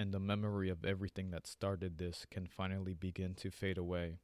[0.00, 4.16] and the memory of everything that started this can finally begin to fade away,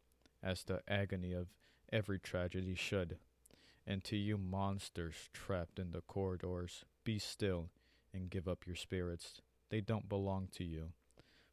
[0.43, 1.49] as the agony of
[1.93, 3.19] every tragedy should.
[3.87, 7.69] And to you monsters trapped in the corridors, be still
[8.15, 9.43] and give up your spirits.
[9.69, 10.93] They don't belong to you.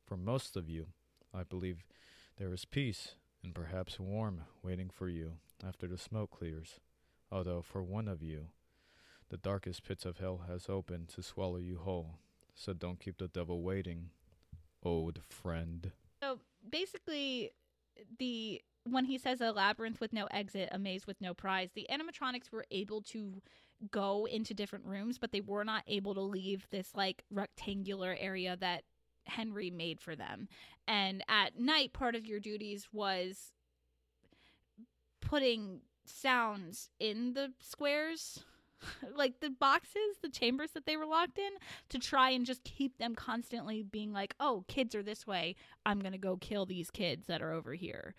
[0.08, 0.88] For most of you,
[1.34, 1.84] I believe
[2.38, 5.34] there is peace and perhaps warm waiting for you
[5.68, 6.80] after the smoke clears.
[7.30, 8.46] Although for one of you,
[9.28, 12.20] the darkest pits of hell has opened to swallow you whole.
[12.56, 14.10] So don't keep the devil waiting,
[14.84, 15.92] old friend.
[16.22, 16.40] So
[16.70, 17.52] basically,
[18.20, 21.88] the when he says a labyrinth with no exit, a maze with no prize, the
[21.90, 23.42] animatronics were able to
[23.92, 28.58] go into different rooms, but they were not able to leave this like rectangular area
[28.60, 28.84] that
[29.26, 30.48] Henry made for them.
[30.88, 33.54] And at night, part of your duties was
[35.22, 38.44] putting sounds in the squares
[39.16, 41.52] like the boxes the chambers that they were locked in
[41.90, 45.56] to try and just keep them constantly being like oh kids are this way
[45.86, 48.14] i'm gonna go kill these kids that are over here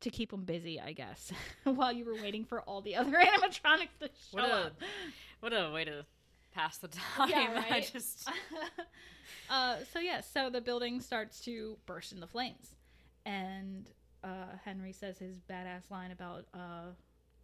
[0.00, 1.32] to keep them busy, I guess,
[1.64, 4.82] while you were waiting for all the other animatronics to show What a up.
[5.40, 6.04] what a way to
[6.54, 7.30] pass the time.
[7.30, 7.90] Yeah, I right?
[7.90, 8.28] just
[9.50, 12.74] uh, so yeah, so the building starts to burst into flames,
[13.24, 13.88] and
[14.22, 16.90] uh, Henry says his badass line about, uh,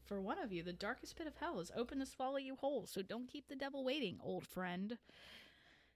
[0.05, 2.86] "For one of you, the darkest pit of hell is open to swallow you whole.
[2.86, 4.98] So don't keep the devil waiting, old friend."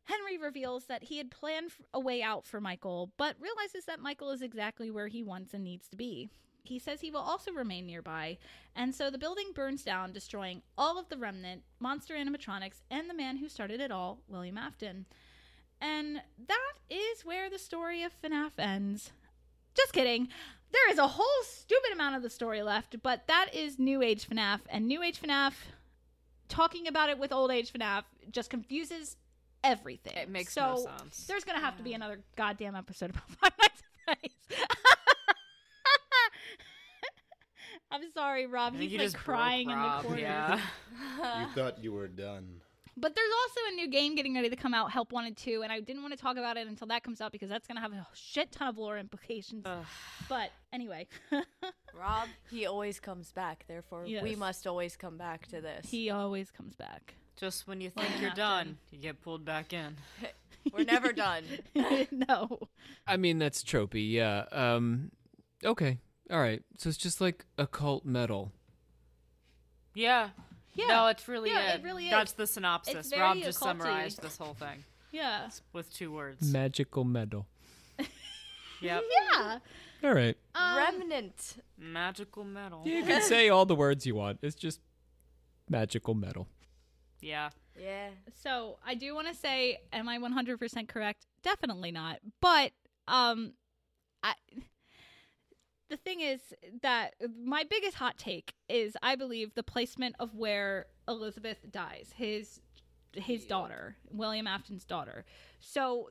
[0.05, 4.31] Henry reveals that he had planned a way out for Michael, but realizes that Michael
[4.31, 6.31] is exactly where he wants and needs to be.
[6.63, 8.39] He says he will also remain nearby,
[8.75, 13.15] and so the building burns down, destroying all of the remnant, monster animatronics, and the
[13.15, 15.07] man who started it all, William Afton.
[15.81, 19.13] And that is where the story of FNAF ends.
[19.75, 20.29] Just kidding.
[20.73, 24.29] There is a whole stupid amount of the story left, but that is New Age
[24.29, 25.53] FNAF, and New Age FNAF,
[26.49, 29.17] talking about it with Old Age FNAF, just confuses
[29.65, 30.15] everything.
[30.17, 31.27] It makes so no sense.
[31.27, 34.37] There's gonna have to be another goddamn episode about Five Nights at Freddy's.
[37.91, 38.75] I'm sorry, Rob.
[38.75, 40.19] He's like just broke crying in the corner.
[40.21, 40.61] yeah.
[41.41, 42.61] You thought you were done.
[42.99, 45.71] But there's also a new game getting ready to come out, Help Wanted 2, and
[45.71, 47.83] I didn't want to talk about it until that comes out because that's going to
[47.83, 49.67] have a shit ton of lore implications.
[50.31, 51.07] But anyway,
[51.95, 53.65] Rob, he always comes back.
[53.69, 55.87] Therefore, we must always come back to this.
[55.91, 57.15] he always comes back.
[57.37, 58.43] just when you think William you're Afton.
[58.45, 59.97] done, you get pulled back in.
[60.73, 61.45] We're never done.
[62.11, 62.69] no.
[63.07, 64.47] I mean, that's tropey, yeah.
[64.51, 65.13] Um,
[65.63, 65.99] okay,
[66.31, 66.63] all right.
[66.79, 68.53] So it's just like occult metal.
[69.95, 70.31] Yeah.
[70.77, 70.87] Yeah.
[70.89, 71.81] No, it's really Yeah, it.
[71.81, 72.11] it really is.
[72.11, 72.95] That's the synopsis.
[72.95, 73.63] It's very Rob just occulty.
[73.65, 75.49] summarized this whole thing Yeah.
[75.73, 76.53] with two words.
[76.53, 77.47] Magical metal.
[78.81, 79.03] Yep.
[79.33, 79.59] Yeah.
[80.05, 80.37] All right.
[80.55, 81.57] Um, Remnant.
[81.79, 82.83] Magical metal.
[82.85, 84.39] You can say all the words you want.
[84.43, 84.81] It's just
[85.71, 86.47] magical metal.
[87.23, 87.49] Yeah.
[87.81, 88.11] Yeah.
[88.43, 91.27] So I do want to say, am I 100% correct?
[91.43, 92.19] Definitely not.
[92.43, 92.73] But
[93.09, 93.55] um,
[94.23, 94.35] I.
[95.89, 96.41] The thing is
[96.83, 102.61] that my biggest hot take is I believe the placement of where Elizabeth dies, his
[103.13, 105.25] his daughter, William Afton's daughter.
[105.61, 106.11] So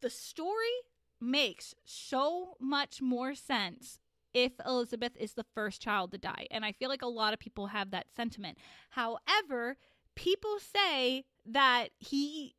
[0.00, 0.72] the story
[1.20, 3.98] makes so much more sense
[4.34, 6.46] if Elizabeth is the first child to die.
[6.50, 8.58] And I feel like a lot of people have that sentiment.
[8.90, 9.76] However,
[10.14, 12.54] people say that he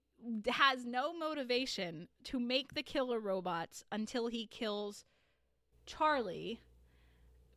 [0.47, 5.03] has no motivation to make the killer robots until he kills
[5.86, 6.59] Charlie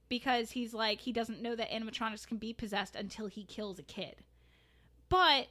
[0.09, 3.83] because he's like he doesn't know that animatronics can be possessed until he kills a
[3.83, 4.17] kid.
[5.09, 5.49] But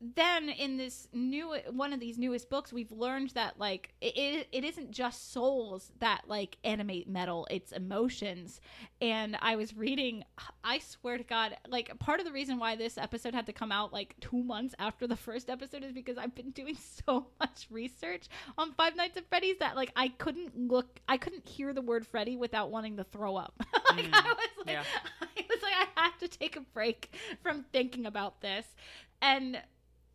[0.00, 4.64] then in this new one of these newest books we've learned that like it, it,
[4.64, 8.60] isn't just souls that like animate metal it's emotions
[9.00, 10.22] and i was reading
[10.62, 13.72] i swear to god like part of the reason why this episode had to come
[13.72, 16.76] out like two months after the first episode is because i've been doing
[17.06, 18.28] so much research
[18.58, 22.06] on five nights at freddy's that like i couldn't look i couldn't hear the word
[22.06, 23.54] freddy without wanting to throw up
[23.90, 24.82] like mm, i was like yeah.
[25.36, 28.66] I was like, I have to take a break from thinking about this.
[29.22, 29.60] And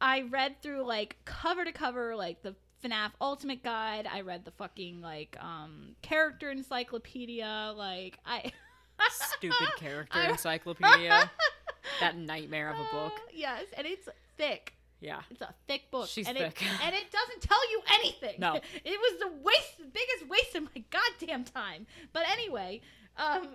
[0.02, 4.08] I read through like cover to cover, like the FNAF Ultimate Guide.
[4.12, 7.74] I read the fucking like um character encyclopedia.
[7.76, 8.52] Like I
[9.10, 11.32] Stupid character encyclopedia.
[12.00, 13.14] that nightmare of a book.
[13.34, 14.74] yes, and it's thick.
[15.00, 15.22] Yeah.
[15.32, 16.08] It's a thick book.
[16.08, 16.62] She's and thick.
[16.62, 18.36] It, and it doesn't tell you anything.
[18.40, 18.56] No.
[18.56, 21.88] It was the waste, the biggest waste of my goddamn time.
[22.14, 22.82] But anyway,
[23.18, 23.50] um,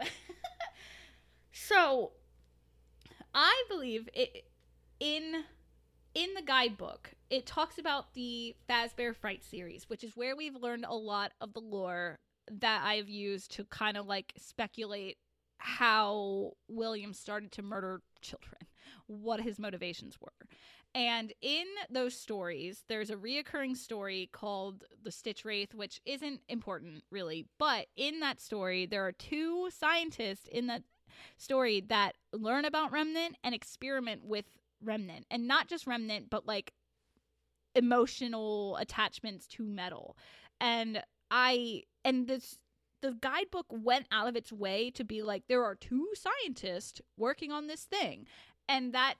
[1.52, 2.10] so
[3.32, 4.44] I believe it
[4.98, 5.44] in
[6.16, 7.10] in the guidebook.
[7.28, 11.52] It talks about the Fazbear Fright series, which is where we've learned a lot of
[11.52, 12.18] the lore
[12.50, 15.18] that I've used to kind of like speculate
[15.58, 18.62] how William started to murder children,
[19.06, 20.32] what his motivations were.
[20.94, 27.04] And in those stories, there's a reoccurring story called the Stitch Wraith, which isn't important
[27.10, 27.44] really.
[27.58, 30.82] But in that story, there are two scientists in that
[31.36, 34.46] story that learn about Remnant and experiment with
[34.82, 35.26] Remnant.
[35.30, 36.72] And not just Remnant, but like
[37.74, 40.16] emotional attachments to metal.
[40.60, 42.58] And I, and this,
[43.02, 47.52] the guidebook went out of its way to be like, there are two scientists working
[47.52, 48.26] on this thing
[48.68, 49.14] and that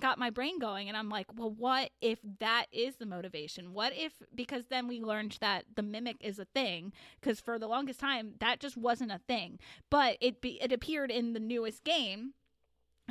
[0.00, 3.92] got my brain going and i'm like well what if that is the motivation what
[3.96, 7.98] if because then we learned that the mimic is a thing because for the longest
[7.98, 9.58] time that just wasn't a thing
[9.90, 12.32] but it be, it appeared in the newest game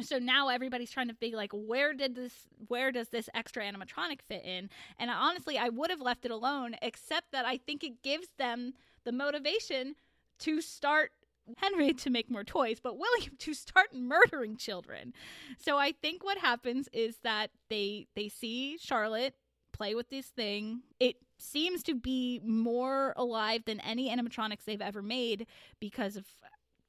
[0.02, 2.34] so now everybody's trying to figure like where did this
[2.68, 4.70] where does this extra animatronic fit in
[5.00, 8.74] and honestly i would have left it alone except that i think it gives them
[9.06, 9.96] the motivation
[10.39, 11.12] to start
[11.58, 15.14] Henry to make more toys, but William to start murdering children.
[15.60, 19.36] So I think what happens is that they they see Charlotte
[19.72, 20.82] play with this thing.
[21.00, 25.48] It seems to be more alive than any animatronics they've ever made
[25.80, 26.26] because of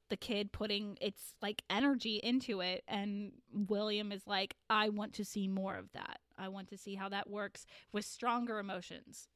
[0.09, 5.25] the kid putting its like energy into it and William is like I want to
[5.25, 6.19] see more of that.
[6.37, 9.27] I want to see how that works with stronger emotions.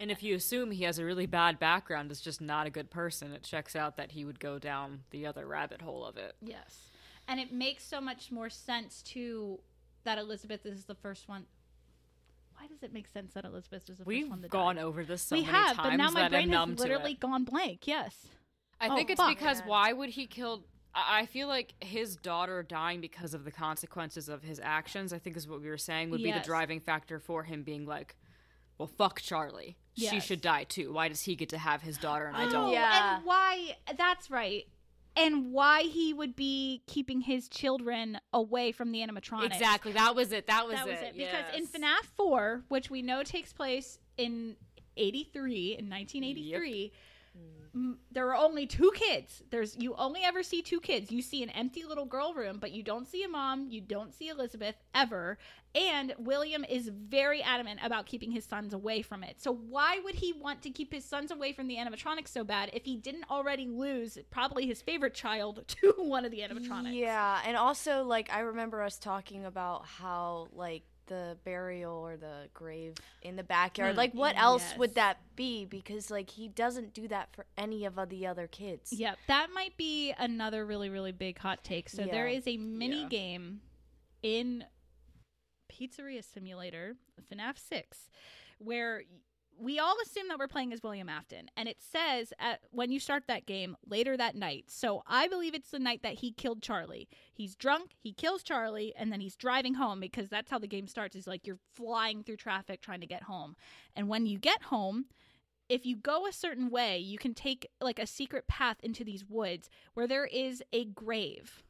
[0.00, 2.90] And if you assume he has a really bad background, is just not a good
[2.90, 6.34] person, it checks out that he would go down the other rabbit hole of it.
[6.42, 6.90] Yes.
[7.28, 9.60] And it makes so much more sense to
[10.02, 11.46] that Elizabeth is the first one.
[12.58, 14.82] Why does it make sense that Elizabeth is the We've first one to gone die?
[14.82, 17.86] over this so we many have, times but now my brain has literally gone blank.
[17.86, 18.26] Yes.
[18.80, 19.28] I Oh, think it's fuck.
[19.30, 20.64] because why would he kill?
[20.94, 25.12] I I feel like his daughter dying because of the consequences of his actions.
[25.12, 27.84] I think is what we were saying would be the driving factor for him being
[27.86, 28.14] like,
[28.78, 29.76] "Well, fuck Charlie.
[29.96, 30.92] She should die too.
[30.92, 33.16] Why does he get to have his daughter and I Oh, don't?" Yeah.
[33.16, 33.76] and why?
[33.96, 34.66] That's right.
[35.16, 39.46] And why he would be keeping his children away from the animatronics.
[39.46, 39.92] Exactly.
[39.92, 40.48] That was it.
[40.48, 40.90] That was that it.
[40.90, 41.12] was it.
[41.16, 42.02] Because in yes.
[42.02, 44.56] FNAF 4, which we know takes place in
[44.96, 46.92] 83, in 1983,
[47.74, 49.42] m- there are only two kids.
[49.50, 51.10] There's you only ever see two kids.
[51.10, 54.14] You see an empty little girl room, but you don't see a mom, you don't
[54.14, 55.38] see Elizabeth ever.
[55.74, 59.42] And William is very adamant about keeping his sons away from it.
[59.42, 62.70] So why would he want to keep his sons away from the animatronics so bad
[62.72, 66.94] if he didn't already lose probably his favorite child to one of the animatronics?
[66.94, 72.48] Yeah, and also like I remember us talking about how like the burial or the
[72.54, 73.92] grave in the backyard.
[73.92, 74.78] Hmm, like what else yes.
[74.78, 75.64] would that be?
[75.64, 78.92] Because like he doesn't do that for any of the other kids.
[78.92, 81.88] Yep, that might be another really, really big hot take.
[81.88, 82.38] So there Yeah.
[82.38, 83.08] is a mini Yeah.
[83.08, 83.60] game
[84.22, 84.64] in
[85.72, 88.08] Pizzeria Simulator, FNAF 6,
[88.58, 89.04] where y-
[89.58, 91.48] we all assume that we're playing as William Afton.
[91.56, 94.66] And it says at, when you start that game later that night.
[94.68, 97.08] So I believe it's the night that he killed Charlie.
[97.32, 100.86] He's drunk, he kills Charlie, and then he's driving home because that's how the game
[100.86, 103.56] starts is like you're flying through traffic trying to get home.
[103.94, 105.06] And when you get home,
[105.68, 109.24] if you go a certain way, you can take like a secret path into these
[109.24, 111.62] woods where there is a grave.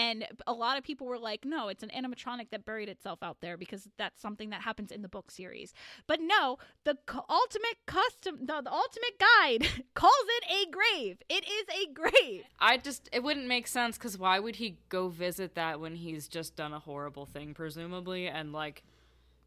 [0.00, 3.42] And a lot of people were like, no, it's an animatronic that buried itself out
[3.42, 5.74] there because that's something that happens in the book series.
[6.06, 6.96] But no, the
[7.28, 11.18] ultimate custom, the, the ultimate guide calls it a grave.
[11.28, 12.44] It is a grave.
[12.58, 16.28] I just it wouldn't make sense because why would he go visit that when he's
[16.28, 18.82] just done a horrible thing, presumably, and like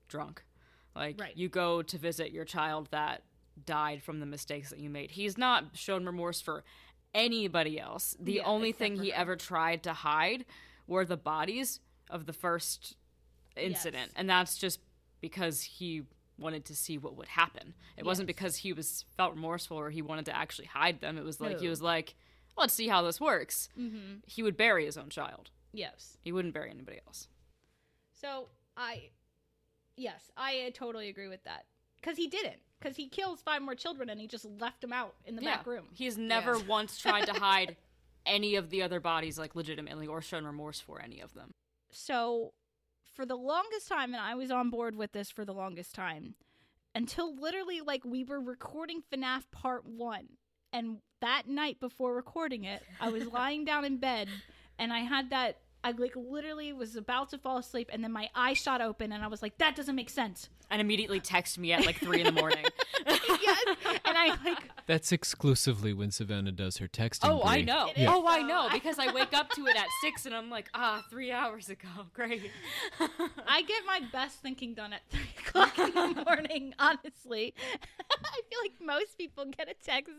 [0.08, 0.44] drunk?
[0.96, 1.36] Like Right.
[1.36, 3.24] you go to visit your child that
[3.66, 5.12] died from the mistakes that you made.
[5.12, 6.64] He's not shown remorse for
[7.14, 8.16] anybody else.
[8.20, 10.46] The Yeah, only thing he ever tried to hide
[10.88, 12.96] were the bodies of the first
[13.56, 14.14] incident, Yes.
[14.16, 14.80] and that's just
[15.22, 16.04] because he
[16.38, 17.74] wanted to see what would happen.
[17.96, 21.18] It wasn't because he was felt remorseful or he wanted to actually hide them.
[21.18, 22.16] It was like he was like,
[22.58, 23.70] let's see how this works.
[23.80, 24.16] Mm-hmm.
[24.26, 25.52] He would bury his own child.
[25.72, 26.18] Yes.
[26.22, 27.28] He wouldn't bury anybody else.
[28.20, 29.10] So I,
[29.96, 31.66] yes, I totally agree with that
[31.98, 32.60] because he didn't.
[32.84, 35.66] Because he kills five more children and he just left them out in the back
[35.66, 35.86] room.
[35.94, 37.78] He's never once tried to hide
[38.26, 41.54] any of the other bodies like legitimately or shown remorse for any of them.
[41.92, 42.54] so
[43.16, 46.34] for the longest time and i was on board with this for the longest time
[46.96, 50.28] until literally like we were recording FNAF part 1
[50.72, 54.30] and that night before recording it I was lying down in bed
[54.80, 58.30] and I had that I like literally was about to fall asleep and then my
[58.36, 61.74] eye shot open and I was like that doesn't make sense And immediately text me
[61.74, 62.64] at like three in the morning.
[63.06, 63.66] yes
[64.06, 67.30] and I like That's exclusively when Savannah does her texting.
[67.30, 67.90] oh, I know.
[67.96, 68.48] is, Oh, I though.
[68.48, 68.70] know.
[68.74, 71.88] Because I wake up to it at six and I'm like, ah, three hours ago.
[72.14, 72.52] Great.
[73.48, 76.74] I get my best thinking done at three o'clock in the morning.
[76.80, 80.12] Honestly, I feel like most people get a text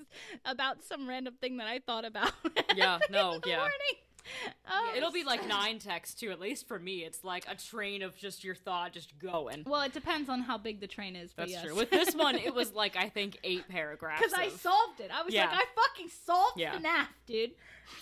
[0.46, 2.32] about some random thing that I thought about.
[2.56, 3.56] at Yeah, three no, in the yeah.
[3.58, 3.96] morning.
[4.70, 7.04] Oh, It'll be like nine texts too, at least for me.
[7.04, 9.64] It's like a train of just your thought just going.
[9.66, 11.32] Well, it depends on how big the train is.
[11.36, 11.62] That's yes.
[11.64, 11.74] true.
[11.74, 14.20] With this one, it was like I think eight paragraphs.
[14.22, 15.10] because I of- solved it.
[15.14, 15.46] I was Yeah.
[15.50, 16.74] like, I fucking solved Yeah.
[16.78, 17.50] FNAF, dude.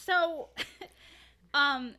[0.01, 0.51] So,
[1.55, 1.95] um,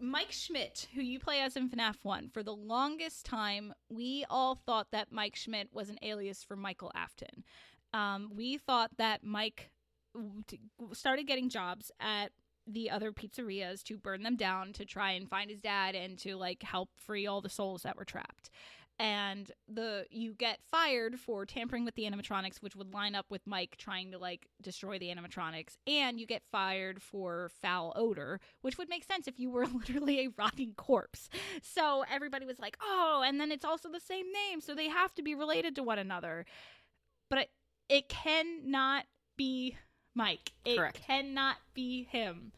[0.00, 4.56] Mike Schmidt, who you play as in FNAF 1, for the longest time, we all
[4.56, 7.44] thought that Mike Schmidt was an alias for Michael Afton.
[7.94, 9.70] Um, we thought that Mike
[10.92, 12.32] started getting jobs at
[12.66, 16.36] the other pizzerias to burn them down to try and find his dad and to
[16.36, 18.50] like help free all the souls that were trapped.
[18.98, 23.46] And the you get fired for tampering with the animatronics which would line up with
[23.46, 25.76] Mike trying to like destroy the animatronics.
[25.86, 30.20] And you get fired for foul odor which would make sense if you were literally
[30.20, 31.28] a rotting corpse.
[31.62, 35.14] So everybody was like oh and then it's also the same name so they have
[35.14, 36.44] to be related to one another.
[37.28, 37.50] But it,
[37.88, 39.06] it cannot
[39.36, 39.76] be
[40.14, 41.00] Mike it Correct.
[41.06, 42.52] cannot be him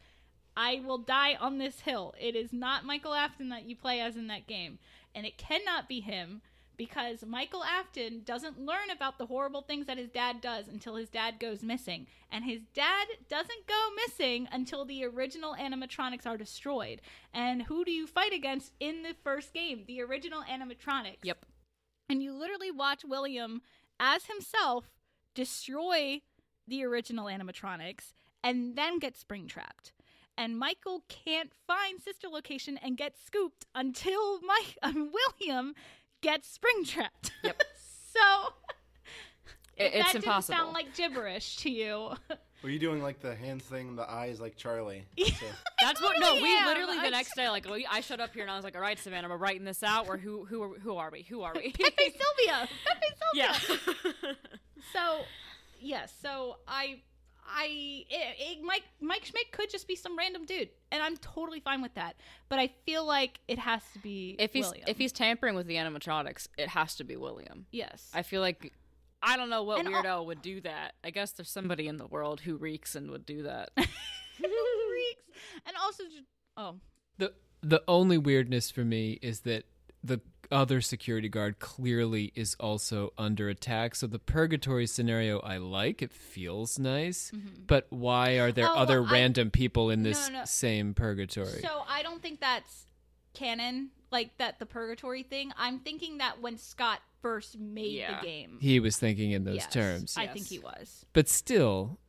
[0.57, 2.15] I will die on this hill.
[2.19, 4.79] It is not Michael Afton that you play as in that game.
[5.13, 6.41] And it cannot be him
[6.77, 11.09] because Michael Afton doesn't learn about the horrible things that his dad does until his
[11.09, 12.07] dad goes missing.
[12.31, 17.01] And his dad doesn't go missing until the original animatronics are destroyed.
[17.33, 19.83] And who do you fight against in the first game?
[19.87, 21.17] The original animatronics.
[21.23, 21.45] Yep.
[22.09, 23.61] And you literally watch William
[23.99, 24.85] as himself
[25.33, 26.21] destroy
[26.67, 28.13] the original animatronics
[28.43, 29.91] and then get spring trapped.
[30.37, 35.73] And Michael can't find sister location and get scooped until Mike um, William
[36.21, 37.31] gets spring trapped.
[37.43, 37.61] Yep.
[38.13, 38.19] so
[39.77, 40.55] It- it's that impossible.
[40.55, 42.11] Didn't sound like gibberish to you.
[42.63, 45.05] Were you doing like the hands thing, the eyes like Charlie?
[45.19, 45.45] So-
[45.81, 46.15] That's what.
[46.19, 46.65] No, we am.
[46.65, 48.75] literally the I'm next day, like we- I showed up here and I was like,
[48.75, 50.07] "All right, Savannah, we're writing this out.
[50.07, 51.23] Or who, who, are- who are we?
[51.23, 52.69] Who are we?" Pepe Sylvia.
[52.85, 53.95] Pepe Sylvia.
[54.23, 54.33] yeah.
[54.93, 55.21] So,
[55.79, 56.13] yes.
[56.21, 57.01] so I,
[57.47, 57.65] I,
[58.09, 61.81] it, it, Mike Mike Schmidt could just be some random dude, and I'm totally fine
[61.81, 62.15] with that.
[62.49, 64.85] But I feel like it has to be if he's William.
[64.87, 67.65] if he's tampering with the animatronics, it has to be William.
[67.71, 68.71] yes, I feel like
[69.21, 70.93] I don't know what And al- weirdo would do that.
[71.03, 73.69] I guess there's somebody in the world who reeks and would do that.
[73.77, 73.89] reeks,
[75.65, 76.25] and also just
[76.57, 76.75] oh
[77.17, 79.65] The the only weirdness for me is that
[80.03, 80.21] the
[80.51, 83.95] other security guard clearly is also under attack.
[83.95, 86.01] So the purgatory scenario I like.
[86.01, 87.31] It feels nice.
[87.35, 87.63] Mm-hmm.
[87.67, 90.45] But why are there Oh, other I- random people in this No, no.
[90.45, 91.61] same purgatory?
[91.61, 92.85] So I don't think that's
[93.33, 95.51] canon, like that the purgatory thing.
[95.57, 98.19] I'm thinking that when Scott first made Yeah.
[98.21, 100.15] the game, he was thinking in those yes, terms.
[100.17, 100.33] I Yes.
[100.33, 101.05] think he was.
[101.13, 101.99] But still,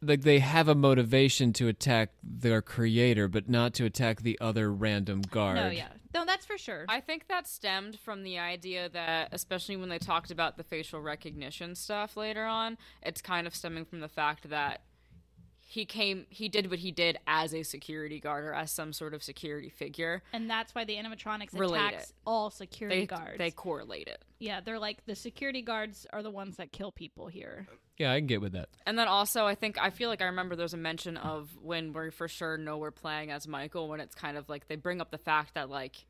[0.00, 4.72] like they have a motivation to attack their creator, but not to attack the other
[4.72, 5.56] random guard.
[5.56, 6.84] No, yeah, no, that's for sure.
[6.88, 11.00] I think that stemmed from the idea that, especially when they talked about the facial
[11.00, 14.82] recognition stuff later on, it's kind of stemming from the fact that
[15.70, 19.12] he came, he did what he did as a security guard or as some sort
[19.12, 20.22] of security figure.
[20.32, 22.16] and that's why the animatronics Relate attacks it.
[22.26, 23.36] all security They guards.
[23.38, 24.24] they correlate it.
[24.38, 27.66] yeah, they're like the security guards are the ones that kill people here.
[27.98, 28.68] Yeah, I can get with that.
[28.86, 31.92] And then also, I think I feel like I remember there's a mention of when
[31.92, 35.00] we for sure know we're playing as Michael when it's kind of like they bring
[35.00, 36.06] up the fact that like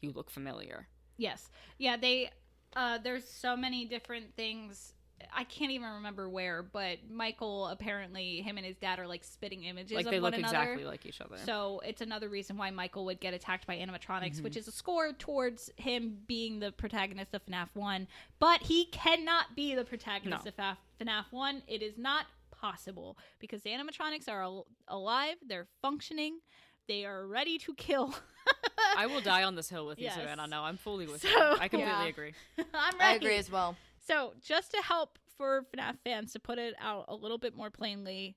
[0.00, 0.86] you look familiar.
[1.16, 1.50] Yes.
[1.78, 2.30] Yeah, they
[2.76, 4.92] uh there's so many different things
[5.34, 9.64] I can't even remember where, but Michael apparently him and his dad are like spitting
[9.64, 10.56] images like of they one look another.
[10.58, 11.36] exactly like each other.
[11.44, 14.44] So it's another reason why Michael would get attacked by animatronics, Mm-hmm.
[14.44, 18.06] which is a score towards him being the protagonist of FNAF 1.
[18.38, 20.48] But he cannot be the protagonist No.
[20.50, 21.62] of FNAF, FNAF 1.
[21.68, 26.40] It is not possible because the animatronics are al- alive, they're functioning,
[26.88, 28.14] they are ready to kill.
[28.96, 30.14] I will die on this hill with you, Yes.
[30.16, 30.46] Savannah.
[30.46, 31.36] No, I'm fully with So- you.
[31.60, 32.04] I completely Yeah.
[32.06, 32.32] agree.
[32.74, 33.12] I'm ready.
[33.12, 33.76] I agree as well.
[34.10, 37.70] So, just to help for FNAF fans to put it out a little bit more
[37.70, 38.34] plainly,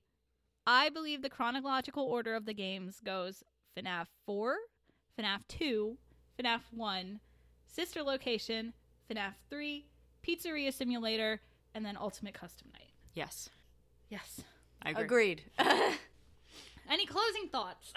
[0.68, 3.42] I believe the chronological order of the games goes
[3.76, 4.54] FNAF 4,
[5.18, 5.98] FNAF 2,
[6.40, 7.18] FNAF 1,
[7.66, 8.72] Sister Location,
[9.10, 9.84] FNAF 3,
[10.24, 11.40] Pizzeria Simulator,
[11.74, 12.92] and then Ultimate Custom Night.
[13.14, 13.50] Yes,
[14.10, 14.42] Yes.
[14.80, 15.02] I agree.
[15.04, 15.42] Agreed.
[16.88, 17.92] Any closing thoughts?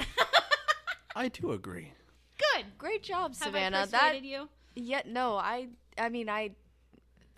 [1.15, 1.93] I do agree.
[2.39, 2.65] Good.
[2.79, 3.81] Great job, Have Savannah.
[3.81, 4.49] I that you?
[4.73, 5.67] yeah, no, I
[5.97, 6.51] I mean I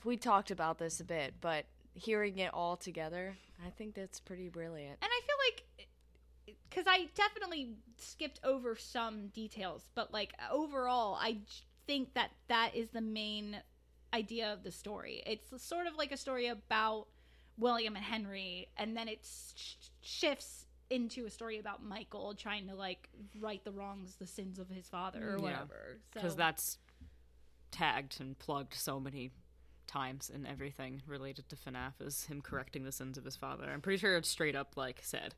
[0.05, 3.35] we talked about this a bit, but hearing it all together,
[3.65, 4.97] I think that's pretty brilliant.
[5.01, 5.87] And I feel like
[6.69, 11.39] because I definitely skipped over some details, but like overall, I
[11.87, 13.57] think that that is the main
[14.13, 15.21] idea of the story.
[15.25, 17.07] It's sort of like a story about
[17.57, 19.19] William and Henry, and then it
[19.55, 24.57] sh- shifts into a story about Michael trying to like right the wrongs, the sins
[24.57, 25.43] of his father, or Yeah.
[25.43, 25.99] whatever.
[26.13, 26.77] because So- that's
[27.71, 29.31] tagged and plugged so many
[29.89, 33.69] times and everything related to FNAF is him correcting the sins of his father.
[33.71, 35.33] I'm pretty sure it's straight up like said,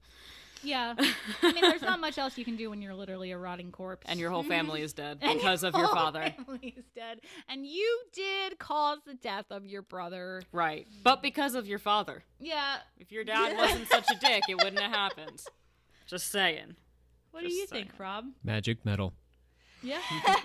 [0.63, 0.93] yeah.
[1.41, 4.05] I mean, there's not much else you can do when you're literally a rotting corpse,
[4.07, 6.33] and your whole family is dead And because of your whole father.
[6.37, 10.43] family is dead, and you did cause the death of your brother.
[10.51, 12.23] Right, but because of your father.
[12.39, 12.77] Yeah.
[12.97, 15.41] If your dad wasn't such a dick, it wouldn't have happened.
[16.05, 16.75] Just saying.
[17.31, 17.85] What do you saying.
[17.85, 18.25] think, Rob?
[18.43, 19.13] Magic metal.
[19.81, 19.99] Yeah.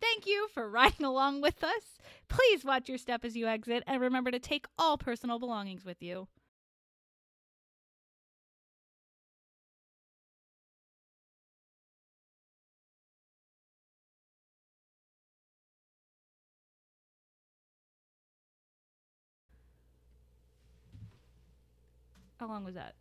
[0.00, 1.98] Thank you for riding along with us.
[2.28, 6.02] Please watch your step as you exit, and remember to take all personal belongings with
[6.02, 6.28] you.
[22.38, 22.94] How long was that?